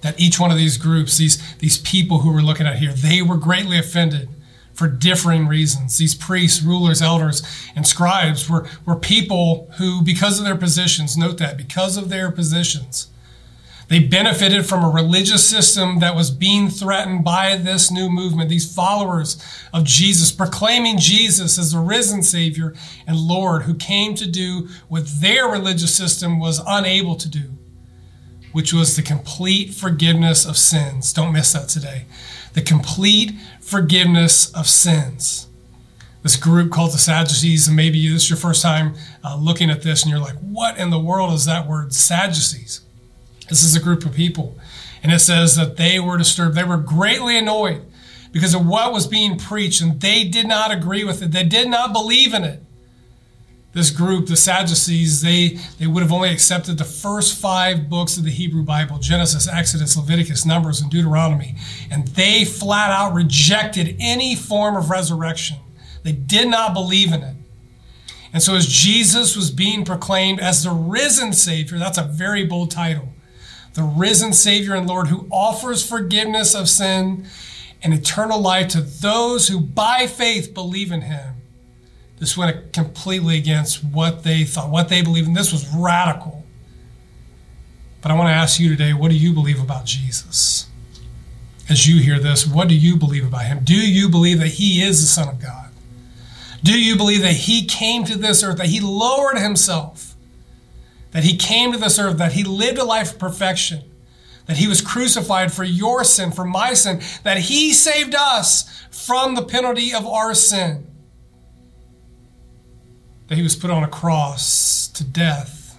that 0.00 0.18
each 0.18 0.40
one 0.40 0.50
of 0.50 0.56
these 0.56 0.78
groups, 0.78 1.18
these, 1.18 1.56
these 1.58 1.76
people 1.76 2.20
who 2.20 2.32
we're 2.32 2.40
looking 2.40 2.66
at 2.66 2.78
here, 2.78 2.92
they 2.92 3.20
were 3.20 3.36
greatly 3.36 3.78
offended 3.78 4.30
for 4.72 4.88
differing 4.88 5.46
reasons. 5.46 5.98
These 5.98 6.14
priests, 6.14 6.62
rulers, 6.62 7.02
elders, 7.02 7.42
and 7.76 7.86
scribes 7.86 8.48
were, 8.48 8.66
were 8.86 8.96
people 8.96 9.70
who, 9.76 10.02
because 10.02 10.38
of 10.38 10.46
their 10.46 10.56
positions, 10.56 11.18
note 11.18 11.36
that, 11.36 11.58
because 11.58 11.98
of 11.98 12.08
their 12.08 12.30
positions, 12.30 13.09
they 13.90 13.98
benefited 13.98 14.66
from 14.66 14.84
a 14.84 14.88
religious 14.88 15.46
system 15.46 15.98
that 15.98 16.14
was 16.14 16.30
being 16.30 16.70
threatened 16.70 17.24
by 17.24 17.56
this 17.56 17.90
new 17.90 18.08
movement, 18.08 18.48
these 18.48 18.72
followers 18.72 19.36
of 19.72 19.82
Jesus, 19.82 20.30
proclaiming 20.30 20.96
Jesus 20.96 21.58
as 21.58 21.72
the 21.72 21.80
risen 21.80 22.22
Savior 22.22 22.72
and 23.04 23.16
Lord 23.16 23.62
who 23.64 23.74
came 23.74 24.14
to 24.14 24.30
do 24.30 24.68
what 24.86 25.08
their 25.20 25.48
religious 25.48 25.92
system 25.92 26.38
was 26.38 26.62
unable 26.68 27.16
to 27.16 27.28
do, 27.28 27.50
which 28.52 28.72
was 28.72 28.94
the 28.94 29.02
complete 29.02 29.74
forgiveness 29.74 30.46
of 30.46 30.56
sins. 30.56 31.12
Don't 31.12 31.32
miss 31.32 31.52
that 31.52 31.68
today. 31.68 32.04
The 32.52 32.62
complete 32.62 33.32
forgiveness 33.60 34.54
of 34.54 34.68
sins 34.68 35.48
this 36.22 36.36
group 36.36 36.70
called 36.70 36.92
the 36.92 36.98
Sadducees, 36.98 37.66
and 37.66 37.74
maybe 37.74 38.06
this 38.06 38.24
is 38.24 38.30
your 38.30 38.36
first 38.36 38.60
time 38.60 38.94
uh, 39.24 39.36
looking 39.36 39.70
at 39.70 39.80
this, 39.80 40.02
and 40.02 40.10
you're 40.10 40.20
like, 40.20 40.36
what 40.36 40.76
in 40.76 40.90
the 40.90 40.98
world 40.98 41.32
is 41.32 41.46
that 41.46 41.66
word, 41.66 41.94
Sadducees? 41.94 42.82
This 43.50 43.64
is 43.64 43.76
a 43.76 43.80
group 43.80 44.06
of 44.06 44.14
people. 44.14 44.56
And 45.02 45.12
it 45.12 45.18
says 45.18 45.56
that 45.56 45.76
they 45.76 45.98
were 46.00 46.16
disturbed. 46.16 46.54
They 46.54 46.64
were 46.64 46.76
greatly 46.78 47.36
annoyed 47.36 47.82
because 48.32 48.54
of 48.54 48.64
what 48.64 48.92
was 48.92 49.06
being 49.06 49.38
preached, 49.38 49.80
and 49.80 50.00
they 50.00 50.24
did 50.24 50.46
not 50.46 50.70
agree 50.70 51.04
with 51.04 51.20
it. 51.20 51.32
They 51.32 51.44
did 51.44 51.68
not 51.68 51.92
believe 51.92 52.32
in 52.32 52.44
it. 52.44 52.62
This 53.72 53.90
group, 53.90 54.26
the 54.26 54.36
Sadducees, 54.36 55.22
they, 55.22 55.58
they 55.78 55.86
would 55.86 56.02
have 56.02 56.12
only 56.12 56.30
accepted 56.30 56.78
the 56.78 56.84
first 56.84 57.40
five 57.40 57.88
books 57.88 58.16
of 58.16 58.24
the 58.24 58.30
Hebrew 58.30 58.62
Bible 58.62 58.98
Genesis, 58.98 59.48
Exodus, 59.48 59.96
Leviticus, 59.96 60.44
Numbers, 60.44 60.80
and 60.80 60.90
Deuteronomy. 60.90 61.56
And 61.90 62.06
they 62.08 62.44
flat 62.44 62.90
out 62.90 63.14
rejected 63.14 63.96
any 64.00 64.34
form 64.34 64.76
of 64.76 64.90
resurrection. 64.90 65.58
They 66.02 66.12
did 66.12 66.48
not 66.48 66.72
believe 66.72 67.12
in 67.12 67.22
it. 67.22 67.36
And 68.32 68.42
so, 68.42 68.54
as 68.54 68.66
Jesus 68.66 69.36
was 69.36 69.50
being 69.50 69.84
proclaimed 69.84 70.40
as 70.40 70.62
the 70.62 70.70
risen 70.70 71.32
Savior, 71.32 71.78
that's 71.78 71.98
a 71.98 72.04
very 72.04 72.44
bold 72.46 72.70
title 72.70 73.08
the 73.74 73.82
risen 73.82 74.32
Savior 74.32 74.74
and 74.74 74.88
Lord 74.88 75.08
who 75.08 75.26
offers 75.30 75.88
forgiveness 75.88 76.54
of 76.54 76.68
sin 76.68 77.26
and 77.82 77.94
eternal 77.94 78.40
life 78.40 78.68
to 78.68 78.80
those 78.80 79.48
who 79.48 79.60
by 79.60 80.06
faith 80.06 80.52
believe 80.52 80.92
in 80.92 81.02
him. 81.02 81.36
This 82.18 82.36
went 82.36 82.72
completely 82.72 83.38
against 83.38 83.82
what 83.82 84.24
they 84.24 84.44
thought, 84.44 84.70
what 84.70 84.88
they 84.88 85.00
believed, 85.00 85.28
and 85.28 85.36
this 85.36 85.52
was 85.52 85.66
radical. 85.74 86.44
But 88.02 88.10
I 88.10 88.14
want 88.14 88.28
to 88.28 88.34
ask 88.34 88.60
you 88.60 88.68
today 88.68 88.92
what 88.92 89.10
do 89.10 89.16
you 89.16 89.32
believe 89.32 89.60
about 89.60 89.86
Jesus? 89.86 90.66
As 91.68 91.86
you 91.86 92.02
hear 92.02 92.18
this, 92.18 92.46
what 92.46 92.68
do 92.68 92.74
you 92.74 92.96
believe 92.96 93.24
about 93.24 93.44
him? 93.44 93.60
Do 93.62 93.74
you 93.74 94.08
believe 94.08 94.40
that 94.40 94.48
he 94.48 94.82
is 94.82 95.00
the 95.00 95.06
Son 95.06 95.28
of 95.28 95.40
God? 95.40 95.70
Do 96.62 96.78
you 96.78 96.96
believe 96.96 97.22
that 97.22 97.32
he 97.32 97.64
came 97.64 98.04
to 98.04 98.18
this 98.18 98.42
earth, 98.42 98.58
that 98.58 98.66
he 98.66 98.80
lowered 98.80 99.38
himself? 99.38 100.09
That 101.12 101.24
he 101.24 101.36
came 101.36 101.72
to 101.72 101.78
this 101.78 101.98
earth, 101.98 102.18
that 102.18 102.32
he 102.32 102.44
lived 102.44 102.78
a 102.78 102.84
life 102.84 103.12
of 103.12 103.18
perfection, 103.18 103.82
that 104.46 104.56
he 104.56 104.68
was 104.68 104.80
crucified 104.80 105.52
for 105.52 105.64
your 105.64 106.04
sin, 106.04 106.30
for 106.30 106.44
my 106.44 106.74
sin, 106.74 107.00
that 107.24 107.38
he 107.38 107.72
saved 107.72 108.14
us 108.14 108.84
from 108.90 109.34
the 109.34 109.42
penalty 109.42 109.92
of 109.92 110.06
our 110.06 110.34
sin, 110.34 110.86
that 113.28 113.36
he 113.36 113.42
was 113.42 113.56
put 113.56 113.70
on 113.70 113.82
a 113.82 113.88
cross 113.88 114.88
to 114.88 115.04
death 115.04 115.78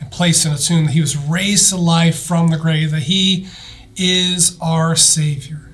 and 0.00 0.10
placed 0.10 0.46
in 0.46 0.52
a 0.52 0.58
tomb, 0.58 0.86
that 0.86 0.92
he 0.92 1.00
was 1.00 1.16
raised 1.16 1.70
to 1.70 1.76
life 1.76 2.18
from 2.18 2.48
the 2.48 2.58
grave, 2.58 2.90
that 2.90 3.02
he 3.02 3.48
is 3.96 4.56
our 4.60 4.94
Savior, 4.94 5.70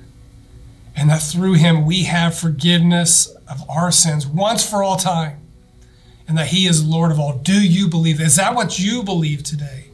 and 0.95 1.09
that 1.09 1.21
through 1.21 1.53
him 1.53 1.85
we 1.85 2.03
have 2.03 2.37
forgiveness 2.37 3.27
of 3.47 3.67
our 3.69 3.91
sins 3.91 4.25
once 4.25 4.67
for 4.67 4.83
all 4.83 4.97
time 4.97 5.44
and 6.27 6.37
that 6.37 6.47
he 6.47 6.65
is 6.65 6.85
Lord 6.85 7.11
of 7.11 7.19
all. 7.19 7.37
Do 7.37 7.65
you 7.65 7.87
believe? 7.87 8.19
Is 8.19 8.35
that 8.35 8.55
what 8.55 8.79
you 8.79 9.03
believe 9.03 9.43
today? 9.43 9.85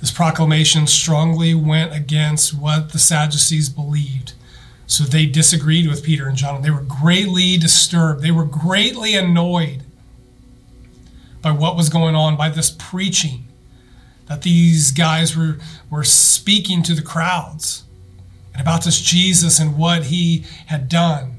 This 0.00 0.10
proclamation 0.10 0.86
strongly 0.86 1.54
went 1.54 1.94
against 1.94 2.54
what 2.58 2.92
the 2.92 2.98
Sadducees 2.98 3.68
believed. 3.68 4.32
So 4.86 5.04
they 5.04 5.26
disagreed 5.26 5.88
with 5.88 6.04
Peter 6.04 6.28
and 6.28 6.36
John. 6.36 6.62
They 6.62 6.70
were 6.70 6.80
greatly 6.80 7.56
disturbed. 7.56 8.22
They 8.22 8.30
were 8.30 8.44
greatly 8.44 9.14
annoyed 9.14 9.82
by 11.42 11.50
what 11.50 11.76
was 11.76 11.88
going 11.88 12.14
on, 12.14 12.36
by 12.36 12.50
this 12.50 12.70
preaching 12.70 13.46
that 14.26 14.42
these 14.42 14.90
guys 14.90 15.36
were, 15.36 15.58
were 15.90 16.04
speaking 16.04 16.82
to 16.82 16.94
the 16.94 17.02
crowds 17.02 17.84
and 18.52 18.60
about 18.60 18.84
this 18.84 19.00
Jesus 19.00 19.58
and 19.58 19.76
what 19.76 20.04
he 20.04 20.44
had 20.66 20.88
done. 20.88 21.35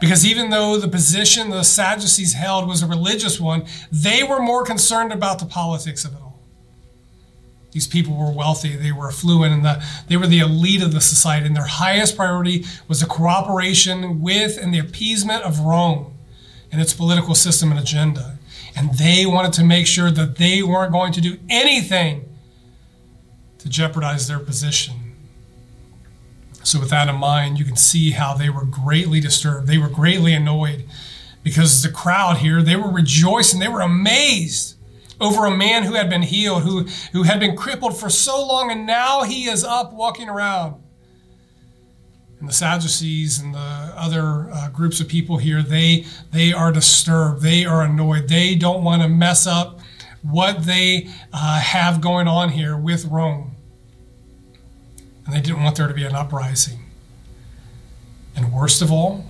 Because 0.00 0.24
even 0.24 0.48
though 0.48 0.78
the 0.78 0.88
position 0.88 1.50
the 1.50 1.62
Sadducees 1.62 2.32
held 2.32 2.66
was 2.66 2.82
a 2.82 2.86
religious 2.86 3.38
one, 3.38 3.66
they 3.92 4.22
were 4.22 4.40
more 4.40 4.64
concerned 4.64 5.12
about 5.12 5.38
the 5.38 5.44
politics 5.44 6.06
of 6.06 6.14
it 6.14 6.20
all. 6.22 6.40
These 7.72 7.86
people 7.86 8.16
were 8.16 8.32
wealthy, 8.32 8.74
they 8.76 8.90
were 8.90 9.08
affluent, 9.08 9.52
and 9.52 9.64
the, 9.64 9.84
they 10.08 10.16
were 10.16 10.26
the 10.26 10.40
elite 10.40 10.82
of 10.82 10.92
the 10.92 11.00
society, 11.00 11.46
and 11.46 11.54
their 11.54 11.66
highest 11.66 12.16
priority 12.16 12.64
was 12.88 13.00
the 13.00 13.06
cooperation 13.06 14.20
with 14.20 14.58
and 14.58 14.74
the 14.74 14.78
appeasement 14.78 15.44
of 15.44 15.60
Rome 15.60 16.14
and 16.72 16.80
its 16.80 16.94
political 16.94 17.34
system 17.34 17.70
and 17.70 17.78
agenda. 17.78 18.38
And 18.74 18.94
they 18.94 19.26
wanted 19.26 19.52
to 19.54 19.64
make 19.64 19.86
sure 19.86 20.10
that 20.10 20.36
they 20.36 20.62
weren't 20.62 20.92
going 20.92 21.12
to 21.12 21.20
do 21.20 21.38
anything 21.48 22.24
to 23.58 23.68
jeopardize 23.68 24.26
their 24.26 24.38
position 24.38 24.94
so, 26.62 26.78
with 26.78 26.90
that 26.90 27.08
in 27.08 27.16
mind, 27.16 27.58
you 27.58 27.64
can 27.64 27.76
see 27.76 28.10
how 28.10 28.34
they 28.34 28.50
were 28.50 28.64
greatly 28.64 29.20
disturbed. 29.20 29.66
They 29.66 29.78
were 29.78 29.88
greatly 29.88 30.34
annoyed 30.34 30.84
because 31.42 31.82
the 31.82 31.90
crowd 31.90 32.38
here, 32.38 32.62
they 32.62 32.76
were 32.76 32.90
rejoicing, 32.90 33.60
they 33.60 33.68
were 33.68 33.80
amazed 33.80 34.76
over 35.20 35.46
a 35.46 35.50
man 35.50 35.84
who 35.84 35.94
had 35.94 36.08
been 36.10 36.22
healed, 36.22 36.62
who, 36.62 36.84
who 37.12 37.22
had 37.24 37.40
been 37.40 37.56
crippled 37.56 37.98
for 37.98 38.08
so 38.10 38.44
long, 38.46 38.70
and 38.70 38.86
now 38.86 39.22
he 39.22 39.44
is 39.48 39.64
up 39.64 39.92
walking 39.92 40.28
around. 40.28 40.82
And 42.38 42.48
the 42.48 42.54
Sadducees 42.54 43.38
and 43.38 43.54
the 43.54 43.58
other 43.58 44.50
uh, 44.50 44.70
groups 44.70 44.98
of 44.98 45.08
people 45.08 45.36
here, 45.36 45.62
they, 45.62 46.06
they 46.32 46.54
are 46.54 46.72
disturbed. 46.72 47.42
They 47.42 47.66
are 47.66 47.82
annoyed. 47.82 48.28
They 48.28 48.54
don't 48.54 48.82
want 48.82 49.02
to 49.02 49.08
mess 49.08 49.46
up 49.46 49.80
what 50.22 50.64
they 50.64 51.08
uh, 51.34 51.60
have 51.60 52.00
going 52.00 52.28
on 52.28 52.50
here 52.50 52.78
with 52.78 53.04
Rome 53.04 53.56
and 55.30 55.38
they 55.38 55.48
didn't 55.48 55.62
want 55.62 55.76
there 55.76 55.86
to 55.86 55.94
be 55.94 56.04
an 56.04 56.16
uprising. 56.16 56.80
And 58.34 58.52
worst 58.52 58.82
of 58.82 58.90
all, 58.90 59.26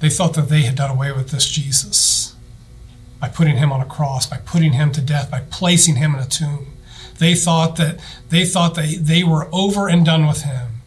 they 0.00 0.10
thought 0.10 0.34
that 0.34 0.50
they 0.50 0.62
had 0.62 0.74
done 0.74 0.90
away 0.90 1.12
with 1.12 1.30
this 1.30 1.48
Jesus 1.48 2.36
by 3.18 3.30
putting 3.30 3.56
him 3.56 3.72
on 3.72 3.80
a 3.80 3.86
cross, 3.86 4.26
by 4.26 4.36
putting 4.36 4.74
him 4.74 4.92
to 4.92 5.00
death, 5.00 5.30
by 5.30 5.40
placing 5.48 5.96
him 5.96 6.14
in 6.14 6.20
a 6.20 6.26
tomb. 6.26 6.74
They 7.18 7.34
thought 7.34 7.76
that 7.76 8.00
they 8.28 8.44
thought 8.44 8.74
they, 8.74 8.96
they 8.96 9.24
were 9.24 9.48
over 9.50 9.88
and 9.88 10.04
done 10.04 10.26
with 10.26 10.42
him. 10.42 10.82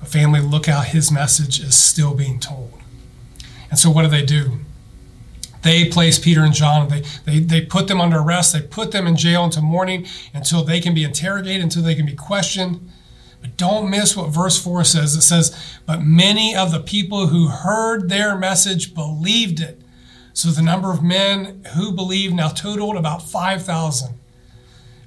But 0.00 0.10
family, 0.10 0.40
look 0.40 0.68
out, 0.68 0.88
his 0.88 1.10
message 1.10 1.58
is 1.58 1.74
still 1.74 2.12
being 2.12 2.38
told. 2.38 2.78
And 3.70 3.78
so 3.78 3.90
what 3.90 4.02
do 4.02 4.08
they 4.08 4.26
do? 4.26 4.58
They 5.62 5.88
place 5.88 6.18
Peter 6.18 6.42
and 6.42 6.54
John. 6.54 6.88
They, 6.88 7.02
they, 7.24 7.38
they 7.40 7.60
put 7.62 7.88
them 7.88 8.00
under 8.00 8.18
arrest. 8.18 8.52
They 8.52 8.62
put 8.62 8.92
them 8.92 9.06
in 9.06 9.16
jail 9.16 9.44
until 9.44 9.62
morning, 9.62 10.06
until 10.32 10.62
they 10.62 10.80
can 10.80 10.94
be 10.94 11.04
interrogated, 11.04 11.62
until 11.62 11.82
they 11.82 11.94
can 11.94 12.06
be 12.06 12.14
questioned. 12.14 12.90
But 13.40 13.56
don't 13.56 13.90
miss 13.90 14.16
what 14.16 14.30
verse 14.30 14.60
4 14.62 14.84
says. 14.84 15.14
It 15.14 15.22
says, 15.22 15.56
But 15.86 16.02
many 16.02 16.56
of 16.56 16.72
the 16.72 16.80
people 16.80 17.28
who 17.28 17.48
heard 17.48 18.08
their 18.08 18.36
message 18.36 18.94
believed 18.94 19.60
it. 19.60 19.80
So 20.32 20.50
the 20.50 20.62
number 20.62 20.92
of 20.92 21.02
men 21.02 21.64
who 21.74 21.92
believed 21.92 22.34
now 22.34 22.48
totaled 22.48 22.96
about 22.96 23.22
5,000. 23.22 24.14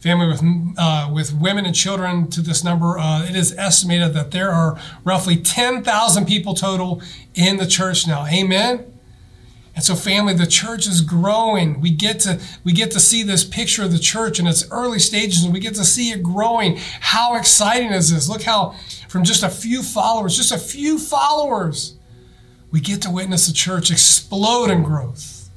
Family 0.01 0.27
with, 0.27 0.43
uh, 0.77 1.09
with 1.13 1.33
women 1.33 1.65
and 1.65 1.75
children 1.75 2.27
to 2.31 2.41
this 2.41 2.63
number, 2.63 2.97
uh, 2.97 3.23
it 3.23 3.35
is 3.35 3.55
estimated 3.55 4.13
that 4.13 4.31
there 4.31 4.51
are 4.51 4.79
roughly 5.03 5.37
10,000 5.37 6.25
people 6.25 6.55
total 6.55 7.01
in 7.35 7.57
the 7.57 7.67
church 7.67 8.07
now. 8.07 8.25
Amen? 8.25 8.90
And 9.73 9.83
so 9.83 9.95
family, 9.95 10.33
the 10.33 10.47
church 10.47 10.85
is 10.85 11.01
growing. 11.01 11.79
We 11.79 11.91
get 11.91 12.19
to 12.21 12.39
we 12.63 12.73
get 12.73 12.91
to 12.91 12.99
see 12.99 13.23
this 13.23 13.43
picture 13.43 13.83
of 13.83 13.91
the 13.91 13.99
church 13.99 14.39
in 14.39 14.47
its 14.47 14.69
early 14.69 14.99
stages 14.99 15.43
and 15.43 15.53
we 15.53 15.59
get 15.59 15.75
to 15.75 15.85
see 15.85 16.11
it 16.11 16.21
growing. 16.21 16.77
How 16.99 17.35
exciting 17.35 17.91
is 17.91 18.11
this? 18.11 18.27
Look 18.27 18.43
how 18.43 18.75
from 19.07 19.23
just 19.23 19.43
a 19.43 19.49
few 19.49 19.81
followers, 19.81 20.35
just 20.35 20.51
a 20.51 20.57
few 20.57 20.99
followers, 20.99 21.95
we 22.69 22.81
get 22.81 23.01
to 23.03 23.09
witness 23.09 23.47
the 23.47 23.53
church 23.53 23.91
explode 23.91 24.69
in 24.69 24.83
growth. 24.83 25.49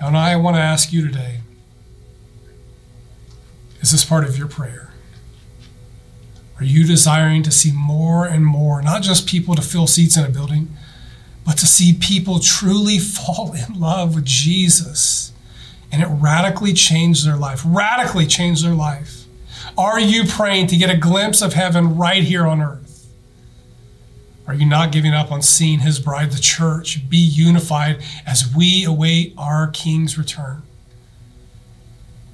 And 0.00 0.16
I 0.16 0.36
want 0.36 0.56
to 0.56 0.60
ask 0.60 0.92
you 0.92 1.06
today, 1.06 1.40
is 3.80 3.92
this 3.92 4.04
part 4.04 4.24
of 4.24 4.38
your 4.38 4.48
prayer? 4.48 4.92
Are 6.58 6.64
you 6.64 6.86
desiring 6.86 7.42
to 7.42 7.50
see 7.50 7.72
more 7.72 8.26
and 8.26 8.44
more, 8.44 8.82
not 8.82 9.02
just 9.02 9.26
people 9.26 9.54
to 9.54 9.62
fill 9.62 9.86
seats 9.86 10.16
in 10.16 10.24
a 10.24 10.28
building, 10.28 10.70
but 11.44 11.58
to 11.58 11.66
see 11.66 11.92
people 11.92 12.38
truly 12.38 12.98
fall 12.98 13.52
in 13.52 13.78
love 13.78 14.14
with 14.14 14.24
Jesus 14.24 15.32
and 15.90 16.02
it 16.02 16.06
radically 16.06 16.72
changed 16.72 17.26
their 17.26 17.36
life, 17.36 17.62
radically 17.64 18.26
changed 18.26 18.64
their 18.64 18.74
life. 18.74 19.24
Are 19.76 20.00
you 20.00 20.24
praying 20.24 20.68
to 20.68 20.76
get 20.76 20.90
a 20.90 20.96
glimpse 20.96 21.42
of 21.42 21.52
heaven 21.52 21.96
right 21.96 22.22
here 22.22 22.46
on 22.46 22.62
earth? 22.62 22.82
Are 24.46 24.54
you 24.54 24.66
not 24.66 24.90
giving 24.90 25.14
up 25.14 25.30
on 25.30 25.40
seeing 25.40 25.80
his 25.80 25.98
bride, 25.98 26.32
the 26.32 26.40
church, 26.40 27.08
be 27.08 27.16
unified 27.16 28.02
as 28.26 28.52
we 28.54 28.84
await 28.84 29.34
our 29.38 29.68
King's 29.68 30.18
return? 30.18 30.62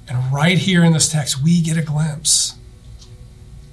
And 0.07 0.33
right 0.33 0.57
here 0.57 0.83
in 0.83 0.93
this 0.93 1.09
text, 1.09 1.43
we 1.43 1.61
get 1.61 1.77
a 1.77 1.83
glimpse 1.83 2.55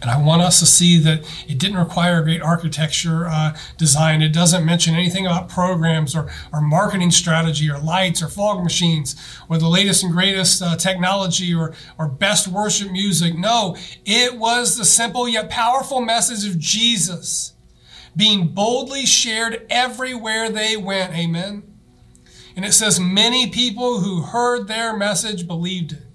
and 0.03 0.11
I 0.11 0.21
want 0.23 0.43
us 0.43 0.61
to 0.61 0.67
see 0.67 0.99
that 0.99 1.25
it 1.49 1.59
didn't 1.59 1.79
require 1.79 2.23
great 2.23 2.43
architecture 2.43 3.26
uh, 3.26 3.57
design. 3.79 4.21
It 4.21 4.33
doesn't 4.33 4.65
mention 4.65 4.95
anything 4.95 5.25
about 5.25 5.49
programs 5.49 6.15
or, 6.15 6.31
or 6.53 6.61
marketing 6.61 7.11
strategy 7.11 7.71
or 7.71 7.79
lights 7.79 8.23
or 8.23 8.29
fog 8.29 8.62
machines 8.62 9.17
or 9.49 9.57
the 9.57 9.69
latest 9.69 10.05
and 10.05 10.12
greatest 10.12 10.61
uh, 10.61 10.76
technology 10.76 11.55
or, 11.55 11.75
or 11.99 12.09
best 12.09 12.47
worship 12.47 12.93
music. 12.93 13.38
No, 13.38 13.76
it 14.05 14.37
was 14.37 14.76
the 14.76 14.85
simple 14.85 15.26
yet 15.29 15.49
powerful 15.49 16.03
message 16.03 16.47
of 16.47 16.59
Jesus 16.59 17.55
being 18.15 18.49
boldly 18.49 19.07
shared 19.07 19.67
everywhere 19.71 20.50
they 20.50 20.76
went. 20.76 21.15
Amen. 21.15 21.62
And 22.55 22.65
it 22.65 22.73
says, 22.73 22.99
many 22.99 23.50
people 23.50 24.00
who 24.00 24.23
heard 24.23 24.67
their 24.67 24.97
message 24.97 25.47
believed 25.47 25.93
it. 25.93 26.05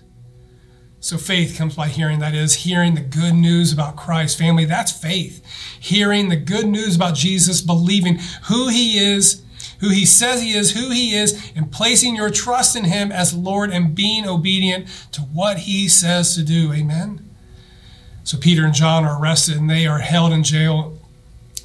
So 1.04 1.18
faith 1.18 1.58
comes 1.58 1.76
by 1.76 1.88
hearing, 1.88 2.20
that 2.20 2.36
is, 2.36 2.54
hearing 2.54 2.94
the 2.94 3.02
good 3.02 3.34
news 3.34 3.74
about 3.74 3.96
Christ. 3.96 4.38
Family, 4.38 4.66
that's 4.66 4.92
faith. 4.92 5.44
Hearing 5.80 6.30
the 6.30 6.36
good 6.36 6.68
news 6.68 6.96
about 6.96 7.16
Jesus, 7.16 7.60
believing 7.60 8.20
who 8.44 8.70
he 8.70 9.00
is, 9.00 9.42
who 9.80 9.90
he 9.90 10.06
says 10.06 10.44
he 10.44 10.52
is, 10.52 10.74
who 10.74 10.92
he 10.92 11.16
is, 11.16 11.52
and 11.56 11.72
placing 11.72 12.16
your 12.16 12.30
trust 12.30 12.76
in 12.76 12.84
him 12.84 13.12
as 13.12 13.34
Lord 13.34 13.72
and 13.72 13.96
being 13.96 14.28
obedient 14.28 14.88
to 15.14 15.22
what 15.22 15.58
he 15.58 15.88
says 15.88 16.36
to 16.36 16.44
do. 16.44 16.72
Amen. 16.72 17.28
So 18.24 18.38
Peter 18.38 18.64
and 18.64 18.74
John 18.74 19.04
are 19.04 19.20
arrested 19.20 19.58
and 19.58 19.68
they 19.68 19.88
are 19.88 19.98
held 19.98 20.32
in 20.32 20.44
jail 20.44 21.00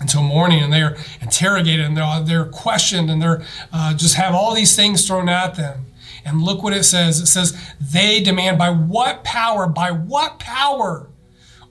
until 0.00 0.22
morning 0.22 0.62
and 0.62 0.72
they 0.72 0.80
are 0.80 0.96
interrogated 1.20 1.84
and 1.84 1.94
they're, 1.94 2.20
they're 2.22 2.46
questioned 2.46 3.10
and 3.10 3.20
they're 3.20 3.44
uh, 3.70 3.92
just 3.94 4.14
have 4.14 4.34
all 4.34 4.54
these 4.54 4.74
things 4.74 5.06
thrown 5.06 5.28
at 5.28 5.56
them. 5.56 5.85
And 6.26 6.42
look 6.42 6.62
what 6.62 6.72
it 6.72 6.82
says. 6.82 7.20
It 7.20 7.26
says, 7.26 7.56
they 7.80 8.20
demand 8.20 8.58
by 8.58 8.68
what 8.68 9.22
power, 9.22 9.68
by 9.68 9.92
what 9.92 10.40
power, 10.40 11.08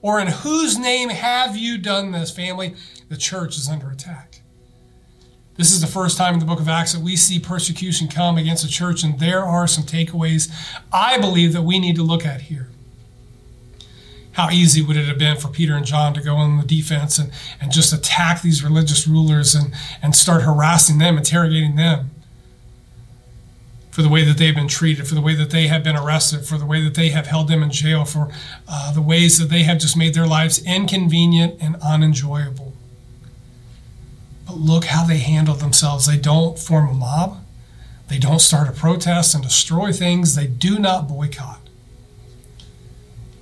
or 0.00 0.18
in 0.18 0.28
whose 0.28 0.78
name 0.78 1.10
have 1.10 1.58
you 1.58 1.76
done 1.76 2.10
this, 2.10 2.30
family? 2.30 2.74
The 3.10 3.18
church 3.18 3.58
is 3.58 3.68
under 3.68 3.90
attack. 3.90 4.40
This 5.56 5.72
is 5.72 5.82
the 5.82 5.86
first 5.86 6.16
time 6.16 6.34
in 6.34 6.40
the 6.40 6.46
book 6.46 6.58
of 6.58 6.68
Acts 6.68 6.94
that 6.94 7.02
we 7.02 7.16
see 7.16 7.38
persecution 7.38 8.08
come 8.08 8.38
against 8.38 8.62
the 8.62 8.68
church, 8.70 9.04
and 9.04 9.20
there 9.20 9.44
are 9.44 9.66
some 9.66 9.84
takeaways 9.84 10.50
I 10.90 11.18
believe 11.18 11.52
that 11.52 11.62
we 11.62 11.78
need 11.78 11.96
to 11.96 12.02
look 12.02 12.24
at 12.24 12.42
here. 12.42 12.70
How 14.32 14.50
easy 14.50 14.82
would 14.82 14.96
it 14.96 15.06
have 15.06 15.18
been 15.18 15.36
for 15.36 15.48
Peter 15.48 15.74
and 15.74 15.84
John 15.84 16.14
to 16.14 16.22
go 16.22 16.36
on 16.36 16.58
the 16.58 16.66
defense 16.66 17.18
and, 17.18 17.30
and 17.60 17.72
just 17.72 17.92
attack 17.92 18.42
these 18.42 18.64
religious 18.64 19.06
rulers 19.06 19.54
and, 19.54 19.74
and 20.02 20.16
start 20.16 20.42
harassing 20.42 20.98
them, 20.98 21.16
interrogating 21.16 21.76
them? 21.76 22.10
For 23.96 24.02
the 24.02 24.10
way 24.10 24.22
that 24.24 24.36
they've 24.36 24.54
been 24.54 24.68
treated, 24.68 25.08
for 25.08 25.14
the 25.14 25.22
way 25.22 25.34
that 25.34 25.48
they 25.48 25.68
have 25.68 25.82
been 25.82 25.96
arrested, 25.96 26.44
for 26.44 26.58
the 26.58 26.66
way 26.66 26.84
that 26.84 26.94
they 26.94 27.08
have 27.08 27.28
held 27.28 27.48
them 27.48 27.62
in 27.62 27.70
jail, 27.70 28.04
for 28.04 28.28
uh, 28.68 28.92
the 28.92 29.00
ways 29.00 29.38
that 29.38 29.46
they 29.46 29.62
have 29.62 29.78
just 29.78 29.96
made 29.96 30.12
their 30.12 30.26
lives 30.26 30.62
inconvenient 30.66 31.56
and 31.62 31.76
unenjoyable. 31.76 32.74
But 34.44 34.58
look 34.58 34.84
how 34.84 35.06
they 35.06 35.16
handle 35.16 35.54
themselves. 35.54 36.04
They 36.04 36.18
don't 36.18 36.58
form 36.58 36.90
a 36.90 36.92
mob, 36.92 37.42
they 38.08 38.18
don't 38.18 38.40
start 38.40 38.68
a 38.68 38.72
protest 38.72 39.34
and 39.34 39.42
destroy 39.42 39.92
things, 39.92 40.34
they 40.34 40.46
do 40.46 40.78
not 40.78 41.08
boycott. 41.08 41.60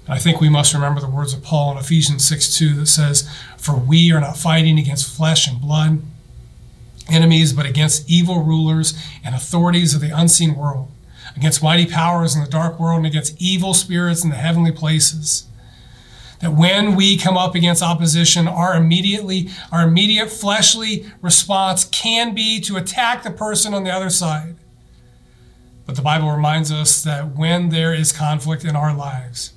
I 0.07 0.21
think 0.21 0.41
we 0.41 0.49
must 0.49 0.73
remember 0.73 1.01
the 1.01 1.11
words 1.11 1.35
of 1.35 1.43
Paul 1.43 1.73
in 1.73 1.79
Ephesians 1.79 2.29
6 2.29 2.57
2 2.57 2.75
that 2.75 2.87
says, 2.87 3.29
For 3.59 3.75
we 3.75 4.13
are 4.13 4.21
not 4.21 4.37
fighting 4.37 4.79
against 4.79 5.17
flesh 5.17 5.49
and 5.49 5.61
blood, 5.61 6.01
enemies, 7.11 7.53
but 7.53 7.67
against 7.67 8.09
evil 8.09 8.43
rulers 8.43 8.95
and 9.25 9.35
authorities 9.35 9.95
of 9.95 10.01
the 10.01 10.11
unseen 10.11 10.55
world, 10.55 10.89
against 11.37 11.63
mighty 11.63 11.87
powers 11.87 12.35
in 12.35 12.43
the 12.43 12.51
dark 12.51 12.79
world, 12.79 12.99
and 12.99 13.07
against 13.07 13.41
evil 13.41 13.75
spirits 13.75 14.25
in 14.25 14.31
the 14.31 14.37
heavenly 14.37 14.73
places. 14.73 15.47
That 16.41 16.53
when 16.53 16.95
we 16.95 17.17
come 17.17 17.37
up 17.37 17.55
against 17.55 17.83
opposition, 17.83 18.49
our 18.49 18.77
immediately, 18.77 19.49
our 19.73 19.87
immediate 19.87 20.31
fleshly 20.31 21.07
response 21.23 21.85
can 21.85 22.35
be 22.35 22.61
to 22.63 22.77
attack 22.77 23.23
the 23.23 23.31
person 23.31 23.73
on 23.73 23.85
the 23.85 23.91
other 23.91 24.11
side. 24.11 24.57
But 25.87 25.97
the 25.97 26.03
Bible 26.03 26.31
reminds 26.31 26.73
us 26.73 27.03
that 27.03 27.37
when 27.37 27.69
there 27.69 27.95
is 27.95 28.13
conflict 28.13 28.65
in 28.65 28.75
our 28.75 28.95
lives, 28.95 29.53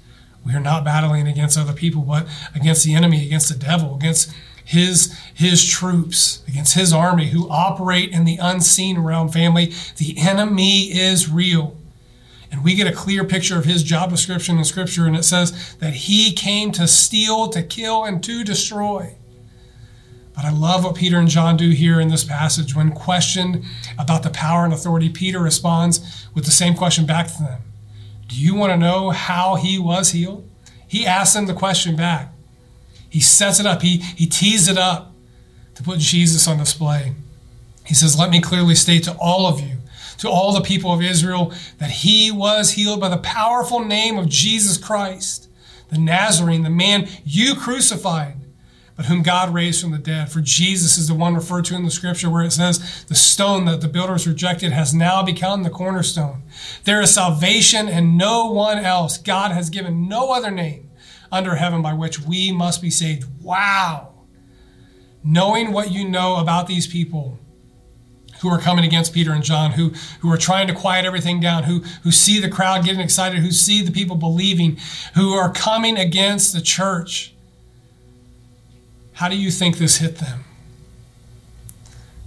we 0.45 0.53
are 0.53 0.59
not 0.61 0.85
battling 0.85 1.27
against 1.27 1.57
other 1.57 1.73
people, 1.73 2.01
but 2.01 2.27
against 2.55 2.85
the 2.85 2.95
enemy, 2.95 3.25
against 3.25 3.49
the 3.49 3.57
devil, 3.57 3.95
against 3.95 4.31
his 4.67 5.17
his 5.33 5.65
troops, 5.65 6.43
against 6.45 6.73
his 6.73 6.91
army 6.91 7.29
who 7.29 7.49
operate 7.49 8.11
in 8.11 8.25
the 8.25 8.37
unseen 8.37 8.99
realm. 8.99 9.29
Family, 9.29 9.73
the 9.95 10.17
enemy 10.19 10.91
is 10.91 11.31
real. 11.31 11.77
And 12.51 12.63
we 12.65 12.75
get 12.75 12.85
a 12.85 12.91
clear 12.91 13.23
picture 13.23 13.57
of 13.57 13.63
his 13.63 13.81
job 13.81 14.09
description 14.09 14.57
in 14.57 14.65
Scripture, 14.65 15.05
and 15.05 15.15
it 15.15 15.23
says 15.23 15.75
that 15.75 15.93
he 15.93 16.33
came 16.33 16.71
to 16.73 16.87
steal, 16.87 17.47
to 17.49 17.63
kill, 17.63 18.03
and 18.03 18.21
to 18.25 18.43
destroy. 18.43 19.15
But 20.35 20.43
I 20.43 20.51
love 20.51 20.83
what 20.83 20.95
Peter 20.95 21.17
and 21.17 21.29
John 21.29 21.55
do 21.55 21.69
here 21.69 22.01
in 22.01 22.09
this 22.09 22.25
passage. 22.25 22.75
When 22.75 22.91
questioned 22.91 23.63
about 23.97 24.23
the 24.23 24.29
power 24.29 24.65
and 24.65 24.73
authority, 24.73 25.09
Peter 25.09 25.39
responds 25.39 26.27
with 26.33 26.43
the 26.43 26.51
same 26.51 26.75
question 26.75 27.05
back 27.05 27.27
to 27.27 27.39
them 27.39 27.61
do 28.27 28.35
you 28.35 28.53
want 28.53 28.73
to 28.73 28.77
know 28.77 29.11
how 29.11 29.55
he 29.55 29.79
was 29.79 30.11
healed? 30.11 30.49
He 30.85 31.05
asks 31.05 31.35
them 31.35 31.45
the 31.45 31.53
question 31.53 31.95
back. 31.95 32.33
He 33.09 33.19
sets 33.19 33.59
it 33.59 33.65
up, 33.65 33.81
he, 33.81 33.97
he 33.97 34.27
tees 34.27 34.67
it 34.67 34.77
up 34.77 35.13
to 35.75 35.83
put 35.83 35.99
Jesus 35.99 36.47
on 36.47 36.57
display. 36.57 37.13
He 37.85 37.93
says, 37.93 38.19
Let 38.19 38.29
me 38.29 38.41
clearly 38.41 38.75
state 38.75 39.03
to 39.03 39.13
all 39.13 39.47
of 39.47 39.59
you, 39.59 39.77
to 40.19 40.29
all 40.29 40.53
the 40.53 40.61
people 40.61 40.91
of 40.91 41.01
Israel, 41.01 41.53
that 41.77 41.91
he 41.91 42.31
was 42.31 42.71
healed 42.71 42.99
by 42.99 43.09
the 43.09 43.17
powerful 43.17 43.83
name 43.83 44.17
of 44.17 44.27
Jesus 44.27 44.77
Christ, 44.77 45.49
the 45.89 45.97
Nazarene, 45.97 46.63
the 46.63 46.69
man 46.69 47.07
you 47.23 47.55
crucified 47.55 48.35
but 48.97 49.05
whom 49.05 49.21
God 49.21 49.53
raised 49.53 49.79
from 49.79 49.91
the 49.91 49.99
dead. 49.99 50.31
For 50.31 50.41
Jesus 50.41 50.97
is 50.97 51.07
the 51.07 51.13
one 51.13 51.35
referred 51.35 51.65
to 51.65 51.75
in 51.75 51.85
the 51.85 51.91
scripture 51.91 52.31
where 52.31 52.43
it 52.43 52.51
says, 52.51 53.05
The 53.07 53.15
stone 53.15 53.65
that 53.65 53.79
the 53.79 53.87
builders 53.87 54.27
rejected 54.27 54.71
has 54.71 54.93
now 54.93 55.21
become 55.21 55.61
the 55.61 55.69
cornerstone. 55.69 56.41
There 56.83 56.99
is 56.99 57.13
salvation 57.13 57.87
and 57.87 58.17
no 58.17 58.51
one 58.51 58.79
else. 58.79 59.19
God 59.19 59.51
has 59.51 59.69
given 59.69 60.09
no 60.09 60.33
other 60.33 60.49
name 60.49 60.86
under 61.31 61.55
heaven 61.55 61.81
by 61.81 61.93
which 61.93 62.19
we 62.21 62.51
must 62.51 62.81
be 62.81 62.89
saved. 62.89 63.25
Wow. 63.41 64.13
Knowing 65.23 65.71
what 65.71 65.91
you 65.91 66.07
know 66.07 66.37
about 66.37 66.67
these 66.67 66.87
people, 66.87 67.39
who 68.41 68.49
are 68.49 68.59
coming 68.59 68.85
against 68.85 69.13
Peter 69.13 69.31
and 69.31 69.43
John, 69.43 69.71
who, 69.71 69.89
who 70.19 70.31
are 70.31 70.37
trying 70.37 70.67
to 70.67 70.73
quiet 70.73 71.05
everything 71.05 71.39
down, 71.39 71.63
who, 71.63 71.79
who 72.03 72.11
see 72.11 72.39
the 72.39 72.49
crowd 72.49 72.85
getting 72.85 73.01
excited, 73.01 73.39
who 73.39 73.51
see 73.51 73.81
the 73.81 73.91
people 73.91 74.15
believing, 74.15 74.77
who 75.15 75.33
are 75.33 75.51
coming 75.51 75.97
against 75.97 76.53
the 76.53 76.61
church. 76.61 77.33
How 79.13 79.29
do 79.29 79.37
you 79.37 79.49
think 79.49 79.77
this 79.77 79.97
hit 79.97 80.17
them? 80.17 80.43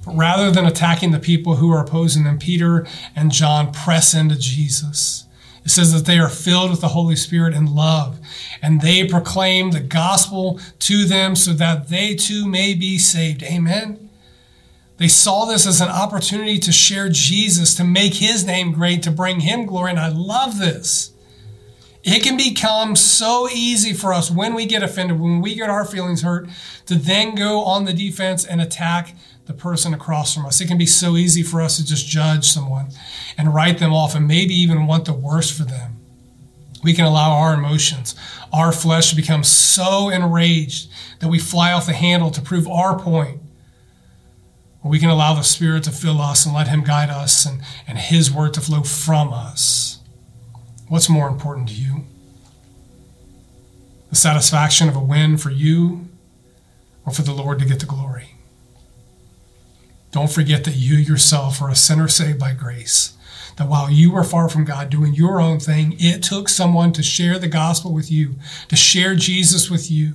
But 0.05 0.17
rather 0.17 0.51
than 0.51 0.67
attacking 0.67 1.13
the 1.13 1.21
people 1.21 1.57
who 1.57 1.71
are 1.73 1.81
opposing 1.81 2.25
them, 2.25 2.39
Peter 2.39 2.87
and 3.15 3.31
John 3.31 3.73
press 3.73 4.15
into 4.15 4.37
Jesus. 4.37 5.25
It 5.65 5.71
says 5.71 5.93
that 5.93 6.07
they 6.07 6.19
are 6.19 6.29
filled 6.29 6.71
with 6.71 6.81
the 6.81 6.89
Holy 6.89 7.17
Spirit 7.17 7.55
and 7.55 7.69
love, 7.69 8.19
and 8.63 8.81
they 8.81 9.07
proclaim 9.07 9.71
the 9.71 9.81
gospel 9.81 10.59
to 10.81 11.05
them 11.05 11.37
so 11.37 11.53
that 11.53 11.89
they 11.89 12.15
too 12.15 12.47
may 12.47 12.75
be 12.75 12.99
saved. 12.99 13.43
Amen. 13.43 14.11
They 14.97 15.09
saw 15.09 15.47
this 15.47 15.67
as 15.67 15.81
an 15.81 15.89
opportunity 15.89 16.59
to 16.59 16.73
share 16.73 17.09
Jesus, 17.09 17.75
to 17.77 17.85
make 17.85 18.15
his 18.15 18.45
name 18.45 18.73
great, 18.73 19.03
to 19.05 19.11
bring 19.11 19.41
him 19.41 19.65
glory. 19.65 19.91
And 19.91 20.01
I 20.01 20.09
love 20.09 20.59
this. 20.59 21.13
It 22.03 22.23
can 22.23 22.37
become 22.37 22.97
so 22.97 23.49
easy 23.51 23.93
for 23.93 24.13
us 24.13 24.31
when 24.31 24.55
we 24.55 24.67
get 24.67 24.83
offended, 24.83 25.21
when 25.21 25.41
we 25.41 25.55
get 25.55 25.69
our 25.71 25.85
feelings 25.85 26.23
hurt, 26.23 26.49
to 26.87 26.95
then 26.95 27.35
go 27.35 27.63
on 27.65 27.85
the 27.85 27.93
defense 27.93 28.45
and 28.45 28.61
attack 28.61 29.15
the 29.51 29.57
person 29.57 29.93
across 29.93 30.33
from 30.33 30.47
us. 30.47 30.61
It 30.61 30.69
can 30.69 30.79
be 30.79 30.87
so 30.87 31.17
easy 31.17 31.43
for 31.43 31.61
us 31.61 31.77
to 31.77 31.85
just 31.85 32.07
judge 32.07 32.47
someone 32.47 32.91
and 33.37 33.53
write 33.53 33.79
them 33.79 33.93
off 33.93 34.15
and 34.15 34.29
maybe 34.29 34.55
even 34.55 34.87
want 34.87 35.07
the 35.07 35.13
worst 35.13 35.59
for 35.59 35.65
them. 35.65 35.97
We 36.85 36.95
can 36.95 37.05
allow 37.05 37.33
our 37.33 37.55
emotions, 37.55 38.15
our 38.53 38.71
flesh 38.71 39.11
to 39.11 39.17
become 39.17 39.43
so 39.43 40.09
enraged 40.09 40.89
that 41.19 41.27
we 41.27 41.41
fly 41.41 41.73
off 41.73 41.87
the 41.87 41.93
handle 41.93 42.31
to 42.31 42.41
prove 42.41 42.69
our 42.69 42.97
point. 42.97 43.41
Or 44.85 44.91
we 44.93 45.01
can 45.01 45.11
allow 45.11 45.35
the 45.35 45.43
Spirit 45.43 45.83
to 45.85 45.91
fill 45.91 46.21
us 46.21 46.47
and 46.47 46.55
let 46.55 46.69
Him 46.69 46.85
guide 46.85 47.11
us 47.11 47.45
and, 47.45 47.61
and 47.89 47.99
His 47.99 48.31
word 48.31 48.55
to 48.55 48.61
flow 48.61 48.83
from 48.83 49.33
us. 49.33 49.99
What's 50.87 51.09
more 51.09 51.27
important 51.27 51.71
to 51.71 51.75
you? 51.75 52.05
The 54.11 54.17
satisfaction 54.17 54.89
of 54.89 54.95
a 54.95 55.01
win 55.01 55.39
for 55.39 55.51
you 55.51 56.09
or 57.05 57.13
for 57.13 57.23
the 57.23 57.33
Lord 57.33 57.59
to 57.59 57.65
get 57.65 57.81
the 57.81 57.87
glory? 57.87 58.37
Don't 60.11 60.31
forget 60.31 60.65
that 60.65 60.77
you 60.77 60.97
yourself 60.97 61.63
are 61.63 61.71
a 61.71 61.77
sinner 61.77 62.09
saved 62.09 62.39
by 62.39 62.53
grace. 62.53 63.17
That 63.57 63.69
while 63.69 63.91
you 63.91 64.13
were 64.13 64.25
far 64.25 64.49
from 64.49 64.65
God 64.65 64.91
doing 64.91 65.15
your 65.15 65.41
own 65.41 65.61
thing, 65.61 65.95
it 65.99 66.23
took 66.23 66.49
someone 66.49 66.93
to 66.95 67.03
share 67.03 67.39
the 67.39 67.49
gospel 67.49 67.93
with 67.93 68.11
you, 68.11 68.37
to 68.69 68.77
share 68.77 69.15
Jesus 69.15 69.71
with 69.71 69.91
you. 69.91 70.15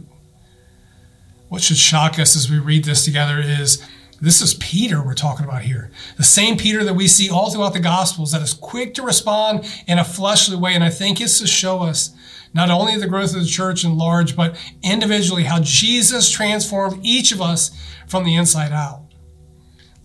What 1.47 1.61
should 1.61 1.77
shock 1.77 2.19
us 2.19 2.35
as 2.35 2.49
we 2.49 2.59
read 2.59 2.83
this 2.83 3.05
together 3.05 3.39
is 3.39 3.85
this 4.21 4.41
is 4.41 4.53
Peter 4.55 5.03
we're 5.03 5.13
talking 5.13 5.45
about 5.45 5.61
here. 5.61 5.91
The 6.17 6.23
same 6.23 6.57
Peter 6.57 6.83
that 6.83 6.93
we 6.93 7.07
see 7.07 7.29
all 7.29 7.51
throughout 7.51 7.73
the 7.73 7.79
Gospels 7.79 8.31
that 8.31 8.41
is 8.41 8.53
quick 8.53 8.93
to 8.95 9.03
respond 9.03 9.69
in 9.87 9.99
a 9.99 10.03
fleshly 10.03 10.57
way. 10.57 10.73
And 10.73 10.83
I 10.83 10.89
think 10.89 11.21
it's 11.21 11.39
to 11.39 11.47
show 11.47 11.83
us 11.83 12.11
not 12.53 12.71
only 12.71 12.97
the 12.97 13.07
growth 13.07 13.35
of 13.35 13.41
the 13.41 13.47
church 13.47 13.83
in 13.83 13.97
large, 13.97 14.35
but 14.35 14.57
individually 14.81 15.43
how 15.43 15.59
Jesus 15.59 16.31
transformed 16.31 17.05
each 17.05 17.31
of 17.31 17.41
us 17.41 17.71
from 18.07 18.23
the 18.23 18.35
inside 18.35 18.71
out. 18.71 19.04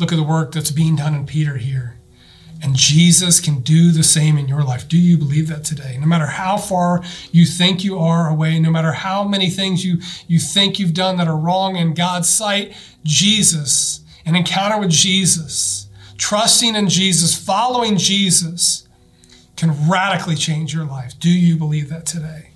Look 0.01 0.13
at 0.13 0.17
the 0.17 0.23
work 0.23 0.53
that's 0.53 0.71
being 0.71 0.97
done 0.97 1.15
in 1.15 1.27
Peter 1.27 1.59
here. 1.59 1.99
And 2.63 2.75
Jesus 2.75 3.39
can 3.39 3.61
do 3.61 3.93
the 3.93 4.03
same 4.03 4.37
in 4.37 4.49
your 4.49 4.63
life. 4.63 4.89
Do 4.89 4.99
you 4.99 5.17
believe 5.17 5.49
that 5.49 5.63
today? 5.65 5.97
No 5.99 6.07
matter 6.07 6.27
how 6.27 6.57
far 6.57 7.03
you 7.33 7.47
think 7.47 7.85
you 7.85 7.99
are 7.99 8.29
away, 8.29 8.59
no 8.59 8.71
matter 8.71 8.93
how 8.93 9.25
many 9.25 9.51
things 9.51 9.85
you, 9.85 9.99
you 10.27 10.39
think 10.39 10.79
you've 10.79 10.95
done 10.95 11.17
that 11.19 11.29
are 11.29 11.37
wrong 11.37 11.77
in 11.77 11.95
God's 11.95 12.29
sight, 12.29 12.75
Jesus, 13.03 14.01
an 14.27 14.37
encounter 14.37 14.79
with 14.79 14.91
Jesus, 14.91 15.89
trusting 16.19 16.75
in 16.75 16.89
Jesus, 16.89 17.35
following 17.39 17.97
Jesus, 17.97 18.89
can 19.57 19.89
radically 19.89 20.35
change 20.35 20.75
your 20.75 20.85
life. 20.85 21.19
Do 21.19 21.31
you 21.31 21.57
believe 21.57 21.89
that 21.91 22.07
today? 22.07 22.50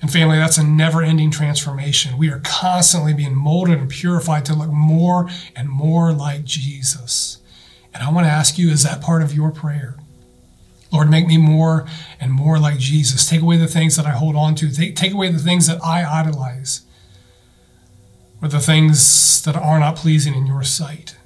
And 0.00 0.12
family, 0.12 0.36
that's 0.36 0.58
a 0.58 0.64
never 0.64 1.02
ending 1.02 1.30
transformation. 1.30 2.18
We 2.18 2.30
are 2.30 2.40
constantly 2.40 3.14
being 3.14 3.34
molded 3.34 3.78
and 3.78 3.88
purified 3.88 4.44
to 4.46 4.54
look 4.54 4.70
more 4.70 5.28
and 5.54 5.68
more 5.68 6.12
like 6.12 6.44
Jesus. 6.44 7.38
And 7.94 8.02
I 8.02 8.10
want 8.10 8.26
to 8.26 8.30
ask 8.30 8.58
you, 8.58 8.70
is 8.70 8.82
that 8.82 9.00
part 9.00 9.22
of 9.22 9.34
your 9.34 9.50
prayer? 9.50 9.96
Lord, 10.92 11.10
make 11.10 11.26
me 11.26 11.38
more 11.38 11.86
and 12.20 12.30
more 12.30 12.58
like 12.58 12.78
Jesus. 12.78 13.28
Take 13.28 13.40
away 13.40 13.56
the 13.56 13.66
things 13.66 13.96
that 13.96 14.06
I 14.06 14.10
hold 14.10 14.36
on 14.36 14.54
to. 14.56 14.70
Take, 14.70 14.96
take 14.96 15.12
away 15.12 15.30
the 15.32 15.38
things 15.38 15.66
that 15.66 15.82
I 15.82 16.04
idolize 16.04 16.82
or 18.42 18.48
the 18.48 18.60
things 18.60 19.42
that 19.42 19.56
are 19.56 19.80
not 19.80 19.96
pleasing 19.96 20.34
in 20.34 20.46
your 20.46 20.62
sight. 20.62 21.16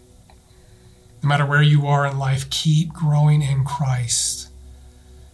No 1.22 1.28
matter 1.28 1.44
where 1.44 1.62
you 1.62 1.86
are 1.86 2.06
in 2.06 2.18
life, 2.18 2.48
keep 2.50 2.92
growing 2.92 3.42
in 3.42 3.64
Christ. 3.64 4.49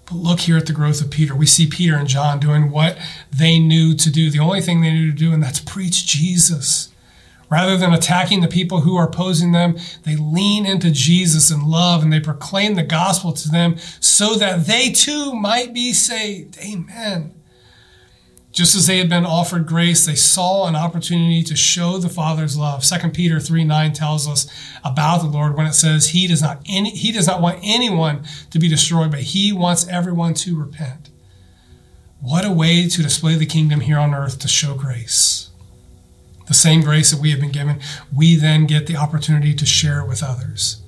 But 0.06 0.16
look 0.16 0.40
here 0.40 0.56
at 0.56 0.66
the 0.66 0.72
growth 0.72 1.00
of 1.00 1.10
Peter. 1.10 1.34
We 1.34 1.46
see 1.46 1.66
Peter 1.66 1.96
and 1.96 2.08
John 2.08 2.38
doing 2.38 2.70
what 2.70 2.96
they 3.30 3.58
knew 3.58 3.94
to 3.94 4.10
do, 4.10 4.30
the 4.30 4.38
only 4.38 4.60
thing 4.60 4.80
they 4.80 4.92
knew 4.92 5.10
to 5.10 5.16
do, 5.16 5.32
and 5.32 5.42
that's 5.42 5.60
preach 5.60 6.06
Jesus. 6.06 6.92
Rather 7.48 7.76
than 7.76 7.92
attacking 7.92 8.40
the 8.40 8.48
people 8.48 8.80
who 8.80 8.96
are 8.96 9.06
opposing 9.06 9.52
them, 9.52 9.76
they 10.04 10.16
lean 10.16 10.66
into 10.66 10.90
Jesus 10.90 11.50
in 11.50 11.68
love 11.68 12.02
and 12.02 12.12
they 12.12 12.18
proclaim 12.18 12.74
the 12.74 12.82
gospel 12.82 13.32
to 13.32 13.48
them 13.48 13.76
so 14.00 14.34
that 14.34 14.66
they 14.66 14.90
too 14.90 15.32
might 15.32 15.72
be 15.72 15.92
saved. 15.92 16.58
Amen. 16.58 17.35
Just 18.56 18.74
as 18.74 18.86
they 18.86 18.96
had 18.96 19.10
been 19.10 19.26
offered 19.26 19.66
grace, 19.66 20.06
they 20.06 20.14
saw 20.14 20.66
an 20.66 20.74
opportunity 20.74 21.42
to 21.42 21.54
show 21.54 21.98
the 21.98 22.08
Father's 22.08 22.56
love. 22.56 22.82
2 22.82 23.10
Peter 23.10 23.38
3 23.38 23.64
9 23.64 23.92
tells 23.92 24.26
us 24.26 24.50
about 24.82 25.18
the 25.18 25.28
Lord 25.28 25.54
when 25.54 25.66
it 25.66 25.74
says 25.74 26.08
he 26.08 26.26
does 26.26 26.40
not 26.40 26.62
any, 26.66 26.88
he 26.88 27.12
does 27.12 27.26
not 27.26 27.42
want 27.42 27.58
anyone 27.62 28.24
to 28.48 28.58
be 28.58 28.66
destroyed, 28.66 29.10
but 29.10 29.20
he 29.20 29.52
wants 29.52 29.86
everyone 29.88 30.32
to 30.32 30.58
repent. 30.58 31.10
What 32.22 32.46
a 32.46 32.50
way 32.50 32.88
to 32.88 33.02
display 33.02 33.34
the 33.34 33.44
kingdom 33.44 33.80
here 33.80 33.98
on 33.98 34.14
earth 34.14 34.38
to 34.38 34.48
show 34.48 34.74
grace. 34.74 35.50
The 36.46 36.54
same 36.54 36.80
grace 36.80 37.10
that 37.10 37.20
we 37.20 37.32
have 37.32 37.40
been 37.40 37.52
given, 37.52 37.78
we 38.10 38.36
then 38.36 38.64
get 38.64 38.86
the 38.86 38.96
opportunity 38.96 39.52
to 39.52 39.66
share 39.66 40.00
it 40.00 40.08
with 40.08 40.22
others. 40.22 40.80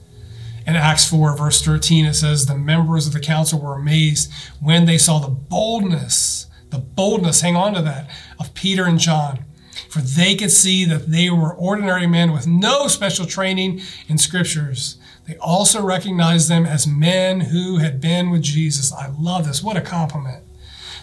In 0.67 0.75
Acts 0.75 1.07
4, 1.11 1.37
verse 1.37 1.61
13, 1.61 2.07
it 2.07 2.15
says, 2.15 2.47
The 2.47 2.57
members 2.57 3.07
of 3.07 3.13
the 3.13 3.21
council 3.21 3.61
were 3.61 3.75
amazed 3.75 4.33
when 4.59 4.87
they 4.87 4.97
saw 4.97 5.19
the 5.19 5.29
boldness 5.29 6.47
the 6.71 6.79
boldness, 6.79 7.41
hang 7.41 7.57
on 7.57 7.75
to 7.75 7.83
that, 7.83 8.11
of 8.39 8.55
Peter 8.55 8.85
and 8.85 8.99
John. 8.99 9.45
For 9.89 10.01
they 10.01 10.35
could 10.35 10.51
see 10.51 10.85
that 10.85 11.11
they 11.11 11.31
were 11.31 11.55
ordinary 11.55 12.07
men 12.07 12.33
with 12.33 12.47
no 12.47 12.89
special 12.89 13.27
training 13.27 13.81
in 14.09 14.19
scriptures. 14.19 14.99
They 15.27 15.37
also 15.37 15.83
recognized 15.83 16.49
them 16.49 16.67
as 16.67 16.87
men 16.87 17.41
who 17.41 17.79
had 17.79 18.01
been 18.01 18.31
with 18.31 18.43
Jesus. 18.43 18.93
I 18.93 19.09
love 19.19 19.47
this. 19.47 19.63
What 19.63 19.77
a 19.77 19.81
compliment. 19.81 20.45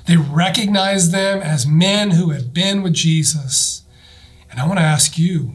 They 0.05 0.17
recognized 0.17 1.11
them 1.11 1.41
as 1.41 1.65
men 1.65 2.11
who 2.11 2.29
had 2.29 2.53
been 2.53 2.83
with 2.83 2.93
Jesus. 2.93 3.83
And 4.51 4.59
I 4.59 4.67
want 4.67 4.79
to 4.79 4.85
ask 4.85 5.17
you, 5.17 5.53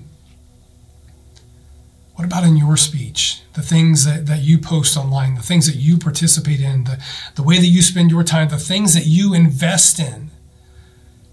what 2.21 2.27
about 2.27 2.45
in 2.45 2.55
your 2.55 2.77
speech? 2.77 3.41
The 3.55 3.63
things 3.63 4.05
that, 4.05 4.27
that 4.27 4.43
you 4.43 4.59
post 4.59 4.95
online, 4.95 5.37
the 5.37 5.41
things 5.41 5.67
that 5.67 5.77
you 5.77 5.97
participate 5.97 6.61
in, 6.61 6.85
the, 6.85 7.03
the 7.35 7.43
way 7.43 7.57
that 7.57 7.67
you 7.67 7.81
spend 7.81 8.11
your 8.11 8.23
time, 8.23 8.51
the 8.51 8.59
things 8.59 8.93
that 8.93 9.07
you 9.07 9.33
invest 9.33 9.99
in. 9.99 10.31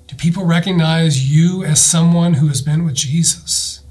Do 0.07 0.15
people 0.15 0.45
recognize 0.45 1.29
you 1.29 1.65
as 1.65 1.83
someone 1.83 2.35
who 2.35 2.47
has 2.47 2.61
been 2.61 2.85
with 2.85 2.95
Jesus? 2.95 3.81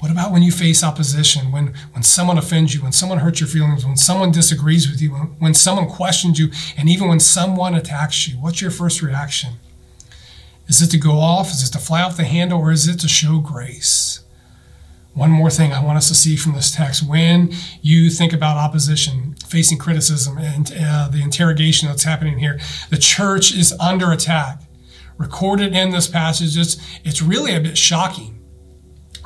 What 0.00 0.10
about 0.10 0.30
when 0.30 0.42
you 0.42 0.52
face 0.52 0.84
opposition, 0.84 1.50
when, 1.50 1.72
when 1.92 2.02
someone 2.02 2.36
offends 2.36 2.74
you, 2.74 2.82
when 2.82 2.92
someone 2.92 3.20
hurts 3.20 3.40
your 3.40 3.48
feelings, 3.48 3.86
when 3.86 3.96
someone 3.96 4.30
disagrees 4.30 4.90
with 4.90 5.00
you, 5.00 5.14
when, 5.14 5.22
when 5.38 5.54
someone 5.54 5.88
questions 5.88 6.38
you, 6.38 6.50
and 6.76 6.86
even 6.86 7.08
when 7.08 7.18
someone 7.18 7.74
attacks 7.74 8.28
you? 8.28 8.34
What's 8.34 8.60
your 8.60 8.70
first 8.70 9.00
reaction? 9.00 9.54
Is 10.68 10.82
it 10.82 10.90
to 10.90 10.98
go 10.98 11.12
off? 11.12 11.50
Is 11.50 11.66
it 11.66 11.72
to 11.72 11.78
fly 11.78 12.02
off 12.02 12.18
the 12.18 12.24
handle? 12.24 12.60
Or 12.60 12.72
is 12.72 12.86
it 12.86 13.00
to 13.00 13.08
show 13.08 13.38
grace? 13.38 14.11
One 15.14 15.30
more 15.30 15.50
thing 15.50 15.72
I 15.72 15.84
want 15.84 15.98
us 15.98 16.08
to 16.08 16.14
see 16.14 16.36
from 16.36 16.54
this 16.54 16.70
text 16.70 17.06
when 17.06 17.52
you 17.82 18.08
think 18.08 18.32
about 18.32 18.56
opposition, 18.56 19.34
facing 19.46 19.76
criticism, 19.76 20.38
and 20.38 20.72
uh, 20.78 21.08
the 21.08 21.22
interrogation 21.22 21.88
that's 21.88 22.04
happening 22.04 22.38
here, 22.38 22.58
the 22.88 22.96
church 22.96 23.54
is 23.54 23.74
under 23.78 24.10
attack. 24.10 24.62
Recorded 25.18 25.74
in 25.74 25.90
this 25.90 26.08
passage, 26.08 26.56
it's, 26.56 26.78
it's 27.04 27.20
really 27.20 27.54
a 27.54 27.60
bit 27.60 27.76
shocking. 27.76 28.42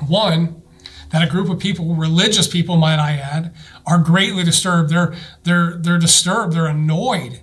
One, 0.07 0.63
that 1.11 1.23
a 1.23 1.31
group 1.31 1.49
of 1.49 1.61
people, 1.61 1.95
religious 1.95 2.49
people, 2.49 2.77
might 2.77 2.99
I 2.99 3.13
add, 3.13 3.55
are 3.87 3.99
greatly 3.99 4.43
disturbed. 4.43 4.91
They're, 4.91 5.15
they're, 5.45 5.77
they're 5.77 5.99
disturbed, 5.99 6.53
they're 6.53 6.67
annoyed 6.67 7.43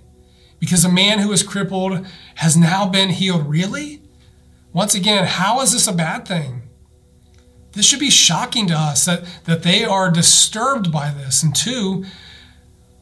because 0.60 0.84
a 0.84 0.92
man 0.92 1.18
who 1.18 1.32
is 1.32 1.42
crippled 1.42 2.06
has 2.36 2.56
now 2.56 2.86
been 2.88 3.08
healed. 3.08 3.48
Really? 3.48 4.02
Once 4.74 4.94
again, 4.94 5.24
how 5.24 5.60
is 5.62 5.72
this 5.72 5.86
a 5.86 5.92
bad 5.92 6.28
thing? 6.28 6.63
This 7.74 7.86
should 7.86 8.00
be 8.00 8.10
shocking 8.10 8.66
to 8.68 8.74
us 8.74 9.04
that, 9.04 9.24
that 9.44 9.62
they 9.62 9.84
are 9.84 10.10
disturbed 10.10 10.92
by 10.92 11.10
this. 11.10 11.42
And 11.42 11.54
two, 11.54 12.04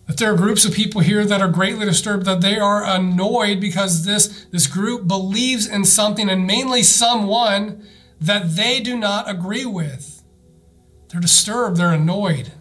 that 0.06 0.16
there 0.16 0.32
are 0.32 0.36
groups 0.36 0.64
of 0.64 0.72
people 0.72 1.00
here 1.00 1.24
that 1.24 1.40
are 1.40 1.48
greatly 1.48 1.84
disturbed, 1.84 2.24
that 2.26 2.40
they 2.40 2.58
are 2.58 2.84
annoyed 2.84 3.60
because 3.60 4.04
this, 4.04 4.46
this 4.50 4.66
group 4.66 5.06
believes 5.06 5.66
in 5.66 5.84
something 5.84 6.28
and 6.28 6.46
mainly 6.46 6.82
someone 6.82 7.86
that 8.20 8.56
they 8.56 8.80
do 8.80 8.96
not 8.96 9.28
agree 9.28 9.66
with. 9.66 10.22
They're 11.08 11.20
disturbed, 11.20 11.76
they're 11.76 11.92
annoyed. 11.92 12.52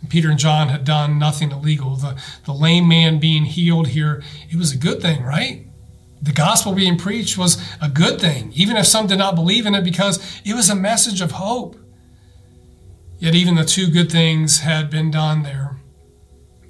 And 0.00 0.10
Peter 0.10 0.30
and 0.30 0.38
John 0.38 0.68
had 0.68 0.84
done 0.84 1.18
nothing 1.18 1.50
illegal. 1.50 1.96
The, 1.96 2.20
the 2.44 2.52
lame 2.52 2.86
man 2.86 3.18
being 3.18 3.44
healed 3.44 3.88
here, 3.88 4.22
it 4.50 4.56
was 4.56 4.72
a 4.72 4.76
good 4.76 5.00
thing, 5.00 5.22
right? 5.22 5.63
The 6.24 6.32
gospel 6.32 6.72
being 6.72 6.96
preached 6.96 7.36
was 7.36 7.62
a 7.82 7.88
good 7.88 8.18
thing, 8.18 8.50
even 8.54 8.76
if 8.78 8.86
some 8.86 9.06
did 9.06 9.18
not 9.18 9.34
believe 9.34 9.66
in 9.66 9.74
it, 9.74 9.84
because 9.84 10.40
it 10.44 10.54
was 10.54 10.70
a 10.70 10.74
message 10.74 11.20
of 11.20 11.32
hope. 11.32 11.76
Yet, 13.18 13.34
even 13.34 13.56
the 13.56 13.64
two 13.64 13.88
good 13.90 14.10
things 14.10 14.60
had 14.60 14.88
been 14.88 15.10
done 15.10 15.42
there, 15.42 15.76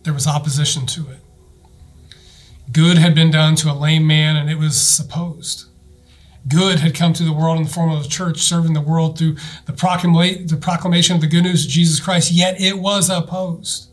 there 0.03 0.13
was 0.13 0.27
opposition 0.27 0.87
to 0.87 1.09
it. 1.11 1.19
Good 2.73 2.99
had 2.99 3.15
been 3.15 3.31
done 3.31 3.55
to 3.57 3.71
a 3.71 3.75
lame 3.75 4.07
man, 4.07 4.35
and 4.35 4.51
it 4.51 4.59
was 4.59 4.81
supposed. 4.81 5.67
Good 6.49 6.81
had 6.81 6.95
come 6.95 7.13
to 7.13 7.23
the 7.23 7.33
world 7.33 7.59
in 7.59 7.65
the 7.65 7.71
form 7.71 7.91
of 7.91 8.03
the 8.03 8.09
church, 8.09 8.39
serving 8.41 8.73
the 8.73 8.81
world 8.81 9.17
through 9.17 9.37
the, 9.67 9.73
proclamation 9.73 11.15
of 11.15 11.21
the 11.21 11.29
good 11.29 11.45
news 11.45 11.65
of 11.65 11.71
Jesus 11.71 12.01
Christ, 12.01 12.33
yet 12.33 12.61
it 12.61 12.81
was 12.81 13.09
opposed. 13.09 13.89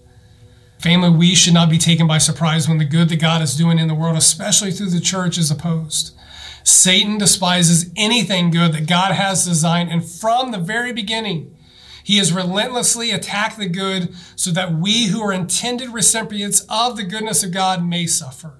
Family, 0.81 1.11
we 1.11 1.35
should 1.35 1.53
not 1.53 1.69
be 1.69 1.77
taken 1.77 2.07
by 2.07 2.17
surprise 2.17 2.67
when 2.67 2.79
the 2.79 2.85
good 2.85 3.09
that 3.09 3.21
God 3.21 3.43
is 3.43 3.55
doing 3.55 3.77
in 3.77 3.87
the 3.87 3.93
world, 3.93 4.17
especially 4.17 4.71
through 4.71 4.89
the 4.89 4.99
church, 4.99 5.37
is 5.37 5.51
opposed. 5.51 6.15
Satan 6.63 7.19
despises 7.19 7.91
anything 7.95 8.49
good 8.49 8.73
that 8.73 8.87
God 8.87 9.11
has 9.11 9.45
designed, 9.45 9.91
and 9.91 10.03
from 10.03 10.49
the 10.49 10.57
very 10.57 10.91
beginning, 10.91 11.55
he 12.03 12.17
has 12.17 12.33
relentlessly 12.33 13.11
attacked 13.11 13.59
the 13.59 13.67
good 13.67 14.15
so 14.35 14.49
that 14.49 14.73
we 14.73 15.05
who 15.05 15.21
are 15.21 15.31
intended 15.31 15.89
recipients 15.89 16.65
of 16.67 16.97
the 16.97 17.03
goodness 17.03 17.43
of 17.43 17.51
God 17.51 17.85
may 17.85 18.07
suffer. 18.07 18.59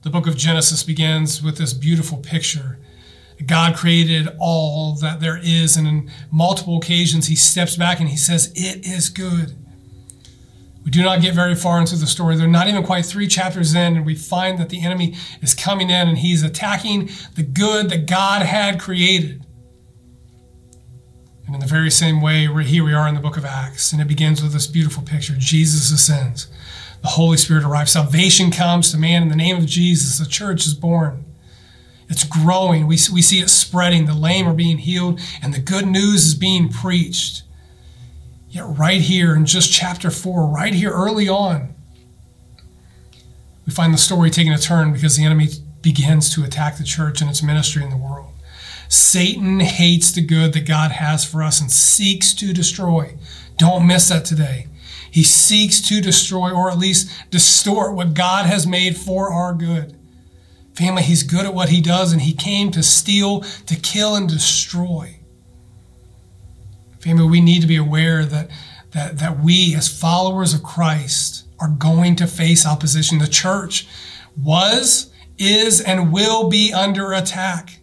The 0.00 0.10
book 0.10 0.26
of 0.26 0.38
Genesis 0.38 0.82
begins 0.82 1.42
with 1.42 1.58
this 1.58 1.74
beautiful 1.74 2.16
picture. 2.16 2.78
God 3.44 3.76
created 3.76 4.28
all 4.38 4.94
that 4.94 5.20
there 5.20 5.38
is, 5.42 5.76
and 5.76 5.86
in 5.86 6.10
multiple 6.30 6.78
occasions, 6.78 7.26
he 7.26 7.36
steps 7.36 7.76
back 7.76 8.00
and 8.00 8.08
he 8.08 8.16
says, 8.16 8.50
It 8.54 8.86
is 8.86 9.10
good. 9.10 9.54
We 10.84 10.90
do 10.90 11.02
not 11.02 11.20
get 11.20 11.34
very 11.34 11.54
far 11.54 11.78
into 11.78 11.96
the 11.96 12.06
story. 12.06 12.36
They're 12.36 12.48
not 12.48 12.68
even 12.68 12.82
quite 12.82 13.04
three 13.04 13.26
chapters 13.26 13.74
in, 13.74 13.96
and 13.96 14.06
we 14.06 14.14
find 14.14 14.58
that 14.58 14.70
the 14.70 14.82
enemy 14.82 15.14
is 15.42 15.54
coming 15.54 15.90
in 15.90 16.08
and 16.08 16.18
he's 16.18 16.42
attacking 16.42 17.10
the 17.34 17.42
good 17.42 17.90
that 17.90 18.06
God 18.06 18.42
had 18.42 18.80
created. 18.80 19.44
And 21.44 21.54
in 21.54 21.60
the 21.60 21.66
very 21.66 21.90
same 21.90 22.20
way, 22.20 22.46
here 22.64 22.84
we 22.84 22.94
are 22.94 23.08
in 23.08 23.14
the 23.14 23.20
book 23.20 23.36
of 23.36 23.44
Acts, 23.44 23.92
and 23.92 24.00
it 24.00 24.08
begins 24.08 24.42
with 24.42 24.52
this 24.52 24.66
beautiful 24.66 25.02
picture 25.02 25.34
Jesus 25.36 25.90
ascends, 25.90 26.46
the 27.02 27.08
Holy 27.08 27.36
Spirit 27.36 27.64
arrives, 27.64 27.92
salvation 27.92 28.50
comes 28.50 28.90
to 28.90 28.98
man 28.98 29.22
in 29.22 29.28
the 29.28 29.36
name 29.36 29.56
of 29.56 29.66
Jesus, 29.66 30.18
the 30.18 30.26
church 30.26 30.66
is 30.66 30.74
born. 30.74 31.24
It's 32.08 32.24
growing. 32.24 32.88
We, 32.88 32.98
we 33.12 33.22
see 33.22 33.40
it 33.40 33.48
spreading. 33.48 34.06
The 34.06 34.14
lame 34.14 34.48
are 34.48 34.52
being 34.52 34.78
healed, 34.78 35.20
and 35.40 35.54
the 35.54 35.60
good 35.60 35.86
news 35.86 36.26
is 36.26 36.34
being 36.34 36.68
preached. 36.68 37.44
Yet, 38.50 38.64
right 38.66 39.00
here 39.00 39.34
in 39.36 39.46
just 39.46 39.72
chapter 39.72 40.10
4, 40.10 40.46
right 40.48 40.74
here 40.74 40.90
early 40.90 41.28
on, 41.28 41.72
we 43.64 43.72
find 43.72 43.94
the 43.94 43.98
story 43.98 44.28
taking 44.28 44.52
a 44.52 44.58
turn 44.58 44.92
because 44.92 45.16
the 45.16 45.24
enemy 45.24 45.48
begins 45.82 46.34
to 46.34 46.42
attack 46.42 46.76
the 46.76 46.84
church 46.84 47.20
and 47.20 47.30
its 47.30 47.44
ministry 47.44 47.84
in 47.84 47.90
the 47.90 47.96
world. 47.96 48.32
Satan 48.88 49.60
hates 49.60 50.10
the 50.10 50.20
good 50.20 50.52
that 50.52 50.66
God 50.66 50.90
has 50.90 51.24
for 51.24 51.44
us 51.44 51.60
and 51.60 51.70
seeks 51.70 52.34
to 52.34 52.52
destroy. 52.52 53.16
Don't 53.56 53.86
miss 53.86 54.08
that 54.08 54.24
today. 54.24 54.66
He 55.08 55.22
seeks 55.22 55.80
to 55.82 56.00
destroy 56.00 56.50
or 56.50 56.72
at 56.72 56.78
least 56.78 57.08
distort 57.30 57.94
what 57.94 58.14
God 58.14 58.46
has 58.46 58.66
made 58.66 58.96
for 58.96 59.32
our 59.32 59.54
good. 59.54 59.96
Family, 60.74 61.04
he's 61.04 61.22
good 61.22 61.46
at 61.46 61.54
what 61.54 61.68
he 61.68 61.80
does 61.80 62.12
and 62.12 62.22
he 62.22 62.32
came 62.32 62.72
to 62.72 62.82
steal, 62.82 63.42
to 63.66 63.76
kill, 63.76 64.16
and 64.16 64.28
destroy. 64.28 65.19
Family, 67.00 67.26
we 67.26 67.40
need 67.40 67.62
to 67.62 67.66
be 67.66 67.76
aware 67.76 68.24
that, 68.24 68.50
that, 68.90 69.18
that 69.18 69.40
we, 69.40 69.74
as 69.74 69.88
followers 69.88 70.52
of 70.54 70.62
Christ, 70.62 71.46
are 71.58 71.68
going 71.68 72.16
to 72.16 72.26
face 72.26 72.66
opposition. 72.66 73.18
The 73.18 73.26
church 73.26 73.88
was, 74.36 75.10
is, 75.38 75.80
and 75.80 76.12
will 76.12 76.48
be 76.48 76.72
under 76.72 77.12
attack. 77.12 77.80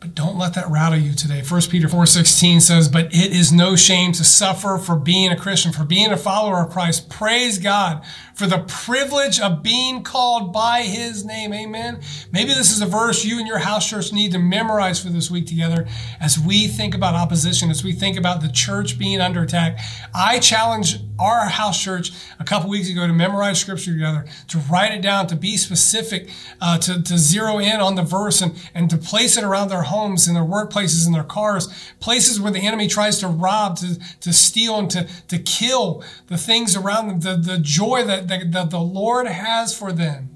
But 0.00 0.14
don't 0.14 0.36
let 0.36 0.54
that 0.54 0.68
rattle 0.68 0.98
you 0.98 1.14
today. 1.14 1.42
1 1.42 1.62
Peter 1.70 1.88
4:16 1.88 2.60
says, 2.60 2.88
"But 2.88 3.06
it 3.06 3.32
is 3.32 3.50
no 3.50 3.74
shame 3.74 4.12
to 4.12 4.24
suffer 4.24 4.76
for 4.76 4.96
being 4.96 5.30
a 5.30 5.36
Christian, 5.36 5.72
for 5.72 5.84
being 5.84 6.12
a 6.12 6.18
follower 6.18 6.62
of 6.62 6.70
Christ. 6.70 7.08
Praise 7.08 7.58
God 7.58 8.02
for 8.34 8.46
the 8.46 8.58
privilege 8.58 9.40
of 9.40 9.62
being 9.62 10.02
called 10.02 10.52
by 10.52 10.82
his 10.82 11.24
name." 11.24 11.52
Amen. 11.52 12.00
Maybe 12.32 12.52
this 12.52 12.70
is 12.70 12.80
a 12.80 12.86
verse 12.86 13.24
you 13.24 13.38
and 13.38 13.46
your 13.46 13.58
house 13.58 13.88
church 13.88 14.12
need 14.12 14.32
to 14.32 14.38
memorize 14.38 15.02
for 15.02 15.08
this 15.08 15.30
week 15.30 15.46
together 15.46 15.86
as 16.20 16.38
we 16.38 16.68
think 16.68 16.94
about 16.94 17.14
opposition, 17.14 17.70
as 17.70 17.82
we 17.84 17.92
think 17.92 18.18
about 18.18 18.40
the 18.40 18.48
church 18.48 18.98
being 18.98 19.20
under 19.20 19.42
attack. 19.42 19.78
I 20.14 20.38
challenge 20.38 20.98
our 21.18 21.46
house 21.46 21.80
church 21.80 22.10
a 22.40 22.44
couple 22.44 22.68
weeks 22.68 22.90
ago 22.90 23.06
to 23.06 23.12
memorize 23.12 23.60
scripture 23.60 23.92
together, 23.92 24.24
to 24.48 24.58
write 24.58 24.92
it 24.92 25.00
down, 25.00 25.26
to 25.28 25.36
be 25.36 25.56
specific, 25.56 26.28
uh, 26.60 26.76
to, 26.78 27.00
to 27.02 27.16
zero 27.18 27.58
in 27.58 27.80
on 27.80 27.94
the 27.94 28.02
verse 28.02 28.40
and, 28.40 28.52
and 28.74 28.90
to 28.90 28.96
place 28.96 29.36
it 29.36 29.44
around 29.44 29.68
their 29.68 29.82
homes, 29.82 30.26
and 30.26 30.36
their 30.36 30.42
workplaces, 30.42 31.06
and 31.06 31.14
their 31.14 31.22
cars, 31.22 31.68
places 32.00 32.40
where 32.40 32.50
the 32.50 32.58
enemy 32.58 32.88
tries 32.88 33.18
to 33.18 33.28
rob, 33.28 33.76
to, 33.76 33.98
to 34.20 34.32
steal, 34.32 34.78
and 34.78 34.90
to, 34.90 35.08
to 35.28 35.38
kill 35.38 36.02
the 36.26 36.36
things 36.36 36.74
around 36.74 37.06
them, 37.06 37.20
the, 37.20 37.52
the 37.52 37.58
joy 37.58 38.02
that, 38.04 38.23
that, 38.28 38.52
that 38.52 38.70
the 38.70 38.80
Lord 38.80 39.26
has 39.26 39.76
for 39.76 39.92
them. 39.92 40.30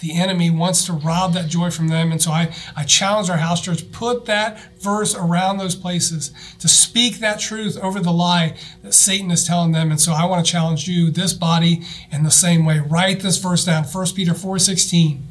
the 0.00 0.18
enemy 0.18 0.50
wants 0.50 0.86
to 0.86 0.94
rob 0.94 1.34
that 1.34 1.46
joy 1.46 1.70
from 1.70 1.88
them. 1.88 2.10
And 2.10 2.22
so 2.22 2.30
I, 2.30 2.54
I 2.74 2.84
challenge 2.84 3.28
our 3.28 3.36
house 3.36 3.60
church, 3.60 3.92
put 3.92 4.24
that 4.24 4.58
verse 4.80 5.14
around 5.14 5.58
those 5.58 5.76
places 5.76 6.32
to 6.58 6.68
speak 6.68 7.18
that 7.18 7.38
truth 7.38 7.76
over 7.76 8.00
the 8.00 8.10
lie 8.10 8.56
that 8.82 8.94
Satan 8.94 9.30
is 9.30 9.46
telling 9.46 9.72
them. 9.72 9.90
And 9.90 10.00
so 10.00 10.12
I 10.12 10.24
want 10.24 10.44
to 10.44 10.50
challenge 10.50 10.88
you, 10.88 11.10
this 11.10 11.34
body, 11.34 11.82
in 12.10 12.22
the 12.22 12.30
same 12.30 12.64
way. 12.64 12.78
Write 12.78 13.20
this 13.20 13.36
verse 13.36 13.66
down, 13.66 13.84
1 13.84 14.06
Peter 14.14 14.32
4 14.32 14.58
16. 14.58 15.26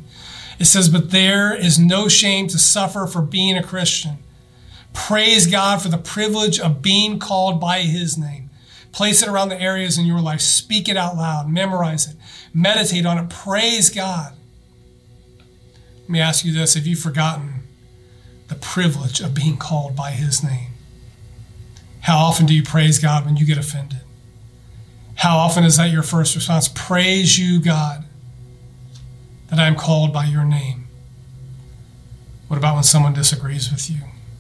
It 0.59 0.65
says, 0.65 0.89
But 0.89 1.09
there 1.09 1.55
is 1.55 1.79
no 1.79 2.07
shame 2.07 2.47
to 2.49 2.59
suffer 2.59 3.07
for 3.07 3.21
being 3.21 3.57
a 3.57 3.63
Christian. 3.63 4.17
Praise 4.93 5.47
God 5.47 5.81
for 5.81 5.89
the 5.89 5.97
privilege 5.97 6.59
of 6.59 6.81
being 6.81 7.17
called 7.17 7.59
by 7.59 7.81
his 7.81 8.17
name. 8.17 8.48
Place 8.91 9.21
it 9.21 9.30
around 9.30 9.49
the 9.49 9.62
areas 9.62 9.97
in 9.97 10.06
your 10.06 10.19
life. 10.19 10.41
Speak 10.41 10.89
it 10.89 10.97
out 10.97 11.15
loud. 11.15 11.49
Memorize 11.49 12.08
it. 12.08 12.15
Meditate 12.54 13.06
on 13.06 13.17
it. 13.17 13.30
Praise 13.30 13.89
God. 13.89 14.34
Let 16.02 16.10
me 16.10 16.19
ask 16.19 16.43
you 16.43 16.52
this 16.54 16.73
Have 16.73 16.88
you 16.88 16.95
forgotten 16.95 17.62
the 18.47 18.56
privilege 18.56 19.21
of 19.21 19.34
being 19.34 19.58
called 19.58 19.95
by 19.95 20.12
his 20.12 20.43
name? 20.43 20.71
How 22.02 22.17
often 22.17 22.45
do 22.45 22.54
you 22.54 22.63
praise 22.63 22.97
God 22.97 23.25
when 23.25 23.38
you 23.38 23.45
get 23.45 23.58
offended? 23.58 23.99
How 25.15 25.38
often 25.38 25.63
is 25.63 25.78
that 25.78 25.91
your 25.91 26.02
first 26.02 26.34
response? 26.34 26.69
Praise 26.69 27.38
you, 27.38 27.62
God, 27.62 28.06
that 29.49 29.60
I 29.60 29.67
am 29.67 29.75
called 29.75 30.13
by 30.13 30.25
your 30.25 30.45
name. 30.45 30.88
What 32.47 32.58
about 32.58 32.75
when 32.75 32.84
someone 32.84 33.13
disagrees 33.13 33.69
with 33.71 33.89
you? 33.89 33.99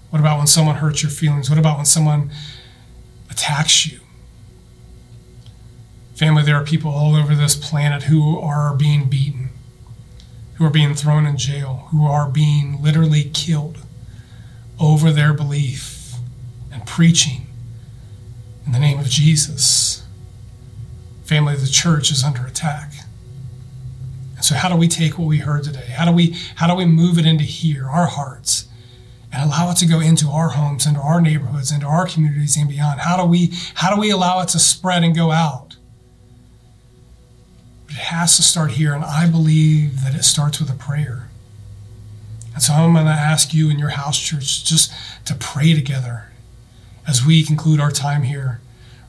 What 0.09 0.19
about 0.19 0.37
when 0.37 0.47
someone 0.47 0.77
hurts 0.77 1.03
your 1.03 1.11
feelings? 1.11 1.49
What 1.49 1.59
about 1.59 1.77
when 1.77 1.85
someone 1.85 2.31
attacks 3.29 3.85
you? 3.85 3.98
Family, 6.19 6.43
there 6.43 6.57
are 6.57 6.65
people 6.65 6.91
all 6.91 7.15
over 7.15 7.33
this 7.33 7.55
planet 7.55 8.03
who 8.03 8.37
are 8.41 8.75
being 8.75 9.09
beaten, 9.09 9.51
who 10.55 10.65
are 10.65 10.69
being 10.69 10.93
thrown 10.93 11.25
in 11.25 11.37
jail, 11.37 11.87
who 11.91 12.05
are 12.05 12.27
being 12.27 12.83
literally 12.83 13.31
killed 13.33 13.77
over 14.81 15.13
their 15.13 15.33
belief 15.33 16.15
and 16.73 16.85
preaching 16.85 17.47
in 18.65 18.73
the 18.73 18.79
name 18.79 18.99
of 18.99 19.05
Jesus. 19.05 20.03
Family, 21.23 21.55
the 21.55 21.67
church 21.67 22.11
is 22.11 22.21
under 22.21 22.45
attack. 22.45 22.91
And 24.35 24.43
so 24.43 24.55
how 24.55 24.67
do 24.67 24.75
we 24.75 24.89
take 24.89 25.17
what 25.17 25.29
we 25.29 25.37
heard 25.37 25.63
today? 25.63 25.85
How 25.85 26.03
do 26.03 26.11
we 26.11 26.35
how 26.55 26.67
do 26.67 26.75
we 26.75 26.83
move 26.83 27.17
it 27.17 27.25
into 27.25 27.45
here, 27.45 27.87
our 27.87 28.07
hearts? 28.07 28.65
and 29.31 29.43
allow 29.43 29.69
it 29.71 29.77
to 29.77 29.85
go 29.85 29.99
into 30.01 30.27
our 30.27 30.49
homes, 30.49 30.87
into 30.87 30.99
our 30.99 31.21
neighborhoods, 31.21 31.71
into 31.71 31.85
our 31.85 32.05
communities 32.05 32.57
and 32.57 32.67
beyond? 32.67 32.99
How 32.99 33.15
do 33.15 33.23
we 33.23 33.53
how 33.75 33.95
do 33.95 34.01
we 34.01 34.09
allow 34.09 34.41
it 34.41 34.49
to 34.49 34.59
spread 34.59 35.03
and 35.03 35.15
go 35.15 35.31
out? 35.31 35.77
It 37.89 37.95
has 37.95 38.35
to 38.35 38.43
start 38.43 38.71
here, 38.71 38.93
and 38.93 39.03
I 39.03 39.29
believe 39.29 40.03
that 40.03 40.15
it 40.15 40.23
starts 40.23 40.59
with 40.59 40.69
a 40.69 40.75
prayer. 40.75 41.29
And 42.53 42.61
so 42.61 42.73
I'm 42.73 42.93
going 42.93 43.05
to 43.05 43.11
ask 43.11 43.53
you 43.53 43.69
in 43.69 43.79
your 43.79 43.89
house 43.89 44.19
church 44.19 44.63
just 44.63 44.91
to 45.25 45.35
pray 45.35 45.73
together 45.73 46.25
as 47.07 47.25
we 47.25 47.43
conclude 47.43 47.79
our 47.79 47.91
time 47.91 48.23
here 48.23 48.59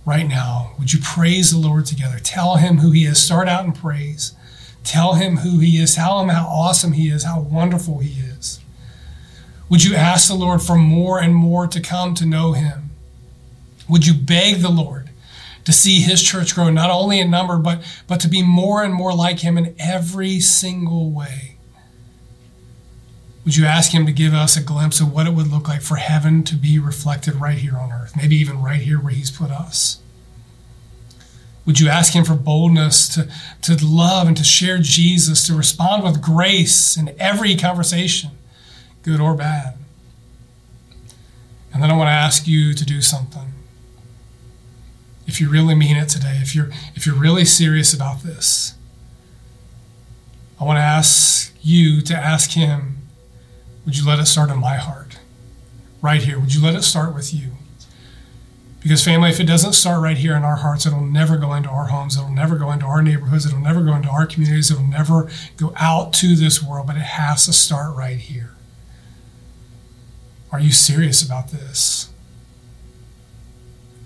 right 0.06 0.26
now. 0.26 0.72
Would 0.78 0.92
you 0.92 1.00
praise 1.02 1.50
the 1.50 1.58
Lord 1.58 1.86
together? 1.86 2.18
Tell 2.18 2.56
him 2.56 2.78
who 2.78 2.90
he 2.90 3.04
is. 3.04 3.22
Start 3.22 3.48
out 3.48 3.64
in 3.64 3.72
praise. 3.72 4.32
Tell 4.84 5.14
him 5.14 5.38
who 5.38 5.58
he 5.58 5.76
is. 5.76 5.94
Tell 5.94 6.20
him 6.20 6.28
how 6.28 6.46
awesome 6.46 6.92
he 6.92 7.08
is, 7.08 7.24
how 7.24 7.40
wonderful 7.40 7.98
he 7.98 8.20
is. 8.20 8.60
Would 9.68 9.84
you 9.84 9.94
ask 9.94 10.28
the 10.28 10.34
Lord 10.34 10.62
for 10.62 10.76
more 10.76 11.20
and 11.20 11.34
more 11.34 11.66
to 11.66 11.80
come 11.80 12.14
to 12.14 12.26
know 12.26 12.52
him? 12.52 12.90
Would 13.88 14.06
you 14.06 14.14
beg 14.14 14.62
the 14.62 14.70
Lord 14.70 14.99
to 15.70 15.76
see 15.76 16.00
his 16.00 16.22
church 16.22 16.54
grow 16.54 16.70
not 16.70 16.90
only 16.90 17.20
in 17.20 17.30
number, 17.30 17.58
but, 17.58 17.82
but 18.06 18.20
to 18.20 18.28
be 18.28 18.42
more 18.42 18.82
and 18.82 18.94
more 18.94 19.14
like 19.14 19.40
him 19.40 19.56
in 19.56 19.74
every 19.78 20.40
single 20.40 21.10
way? 21.10 21.56
Would 23.44 23.56
you 23.56 23.64
ask 23.64 23.92
him 23.92 24.06
to 24.06 24.12
give 24.12 24.34
us 24.34 24.56
a 24.56 24.62
glimpse 24.62 25.00
of 25.00 25.12
what 25.12 25.26
it 25.26 25.32
would 25.32 25.48
look 25.48 25.68
like 25.68 25.82
for 25.82 25.96
heaven 25.96 26.44
to 26.44 26.54
be 26.54 26.78
reflected 26.78 27.36
right 27.36 27.58
here 27.58 27.76
on 27.76 27.90
earth, 27.92 28.16
maybe 28.16 28.36
even 28.36 28.62
right 28.62 28.80
here 28.80 29.00
where 29.00 29.12
he's 29.12 29.30
put 29.30 29.50
us? 29.50 30.00
Would 31.66 31.80
you 31.80 31.88
ask 31.88 32.12
him 32.12 32.24
for 32.24 32.34
boldness 32.34 33.08
to, 33.14 33.28
to 33.62 33.84
love 33.84 34.26
and 34.26 34.36
to 34.36 34.44
share 34.44 34.78
Jesus, 34.78 35.46
to 35.46 35.54
respond 35.54 36.02
with 36.02 36.20
grace 36.20 36.96
in 36.96 37.14
every 37.18 37.56
conversation? 37.56 38.30
good 39.02 39.20
or 39.20 39.34
bad. 39.34 39.76
And 41.72 41.82
then 41.82 41.90
I 41.90 41.96
want 41.96 42.08
to 42.08 42.12
ask 42.12 42.46
you 42.46 42.74
to 42.74 42.84
do 42.84 43.00
something. 43.00 43.52
If 45.30 45.40
you 45.40 45.48
really 45.48 45.76
mean 45.76 45.96
it 45.96 46.08
today, 46.08 46.40
if 46.42 46.56
you're 46.56 46.70
if 46.96 47.06
you're 47.06 47.14
really 47.14 47.44
serious 47.44 47.94
about 47.94 48.24
this, 48.24 48.74
I 50.58 50.64
want 50.64 50.78
to 50.78 50.82
ask 50.82 51.54
you 51.62 52.00
to 52.00 52.16
ask 52.16 52.50
him, 52.50 53.06
would 53.84 53.96
you 53.96 54.04
let 54.04 54.18
it 54.18 54.26
start 54.26 54.50
in 54.50 54.58
my 54.58 54.74
heart? 54.74 55.20
Right 56.02 56.20
here. 56.20 56.40
Would 56.40 56.52
you 56.52 56.60
let 56.60 56.74
it 56.74 56.82
start 56.82 57.14
with 57.14 57.32
you? 57.32 57.52
Because, 58.82 59.04
family, 59.04 59.30
if 59.30 59.38
it 59.38 59.44
doesn't 59.44 59.74
start 59.74 60.02
right 60.02 60.16
here 60.16 60.34
in 60.34 60.42
our 60.42 60.56
hearts, 60.56 60.84
it'll 60.84 61.00
never 61.00 61.36
go 61.36 61.54
into 61.54 61.68
our 61.68 61.86
homes. 61.86 62.16
It'll 62.16 62.28
never 62.28 62.56
go 62.56 62.72
into 62.72 62.86
our 62.86 63.00
neighborhoods. 63.00 63.46
It'll 63.46 63.60
never 63.60 63.84
go 63.84 63.94
into 63.94 64.08
our 64.08 64.26
communities. 64.26 64.72
It'll 64.72 64.82
never 64.82 65.30
go 65.56 65.72
out 65.76 66.12
to 66.14 66.34
this 66.34 66.60
world, 66.60 66.88
but 66.88 66.96
it 66.96 67.02
has 67.02 67.46
to 67.46 67.52
start 67.52 67.94
right 67.94 68.18
here. 68.18 68.56
Are 70.50 70.58
you 70.58 70.72
serious 70.72 71.22
about 71.22 71.52
this? 71.52 72.09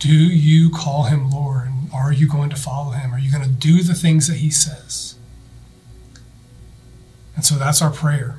Do 0.05 0.13
you 0.13 0.69
call 0.69 1.05
him 1.05 1.31
Lord? 1.31 1.71
Are 1.91 2.13
you 2.13 2.29
going 2.29 2.51
to 2.51 2.57
follow 2.57 2.91
him? 2.91 3.15
Are 3.15 3.19
you 3.19 3.33
going 3.33 3.43
to 3.43 3.49
do 3.49 3.83
the 3.83 3.95
things 3.95 4.29
that 4.29 4.37
he 4.37 4.51
says? 4.51 5.15
And 7.35 7.43
so 7.43 7.55
that's 7.55 7.81
our 7.81 7.91
prayer. 7.91 8.37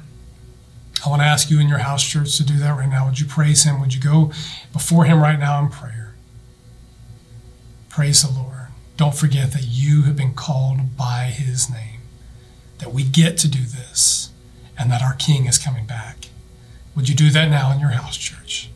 I 1.03 1.09
want 1.09 1.23
to 1.23 1.25
ask 1.25 1.49
you 1.49 1.59
in 1.59 1.67
your 1.67 1.79
house 1.79 2.03
church 2.07 2.37
to 2.37 2.43
do 2.43 2.59
that 2.59 2.77
right 2.77 2.87
now. 2.87 3.07
Would 3.07 3.19
you 3.19 3.25
praise 3.25 3.63
him? 3.63 3.81
Would 3.81 3.95
you 3.95 3.99
go 3.99 4.31
before 4.73 5.05
him 5.05 5.19
right 5.19 5.39
now 5.39 5.59
in 5.59 5.69
prayer? 5.69 6.13
Praise 7.89 8.21
the 8.21 8.31
Lord. 8.39 8.67
Don't 8.95 9.15
forget 9.15 9.51
that 9.53 9.63
you 9.63 10.03
have 10.03 10.15
been 10.15 10.35
called 10.35 10.95
by 10.95 11.33
his 11.35 11.67
name, 11.67 12.01
that 12.77 12.93
we 12.93 13.01
get 13.03 13.39
to 13.39 13.47
do 13.47 13.63
this, 13.63 14.29
and 14.77 14.91
that 14.91 15.01
our 15.01 15.15
King 15.15 15.47
is 15.47 15.57
coming 15.57 15.87
back. 15.87 16.29
Would 16.95 17.09
you 17.09 17.15
do 17.15 17.31
that 17.31 17.49
now 17.49 17.71
in 17.71 17.79
your 17.79 17.89
house 17.89 18.17
church? 18.17 18.69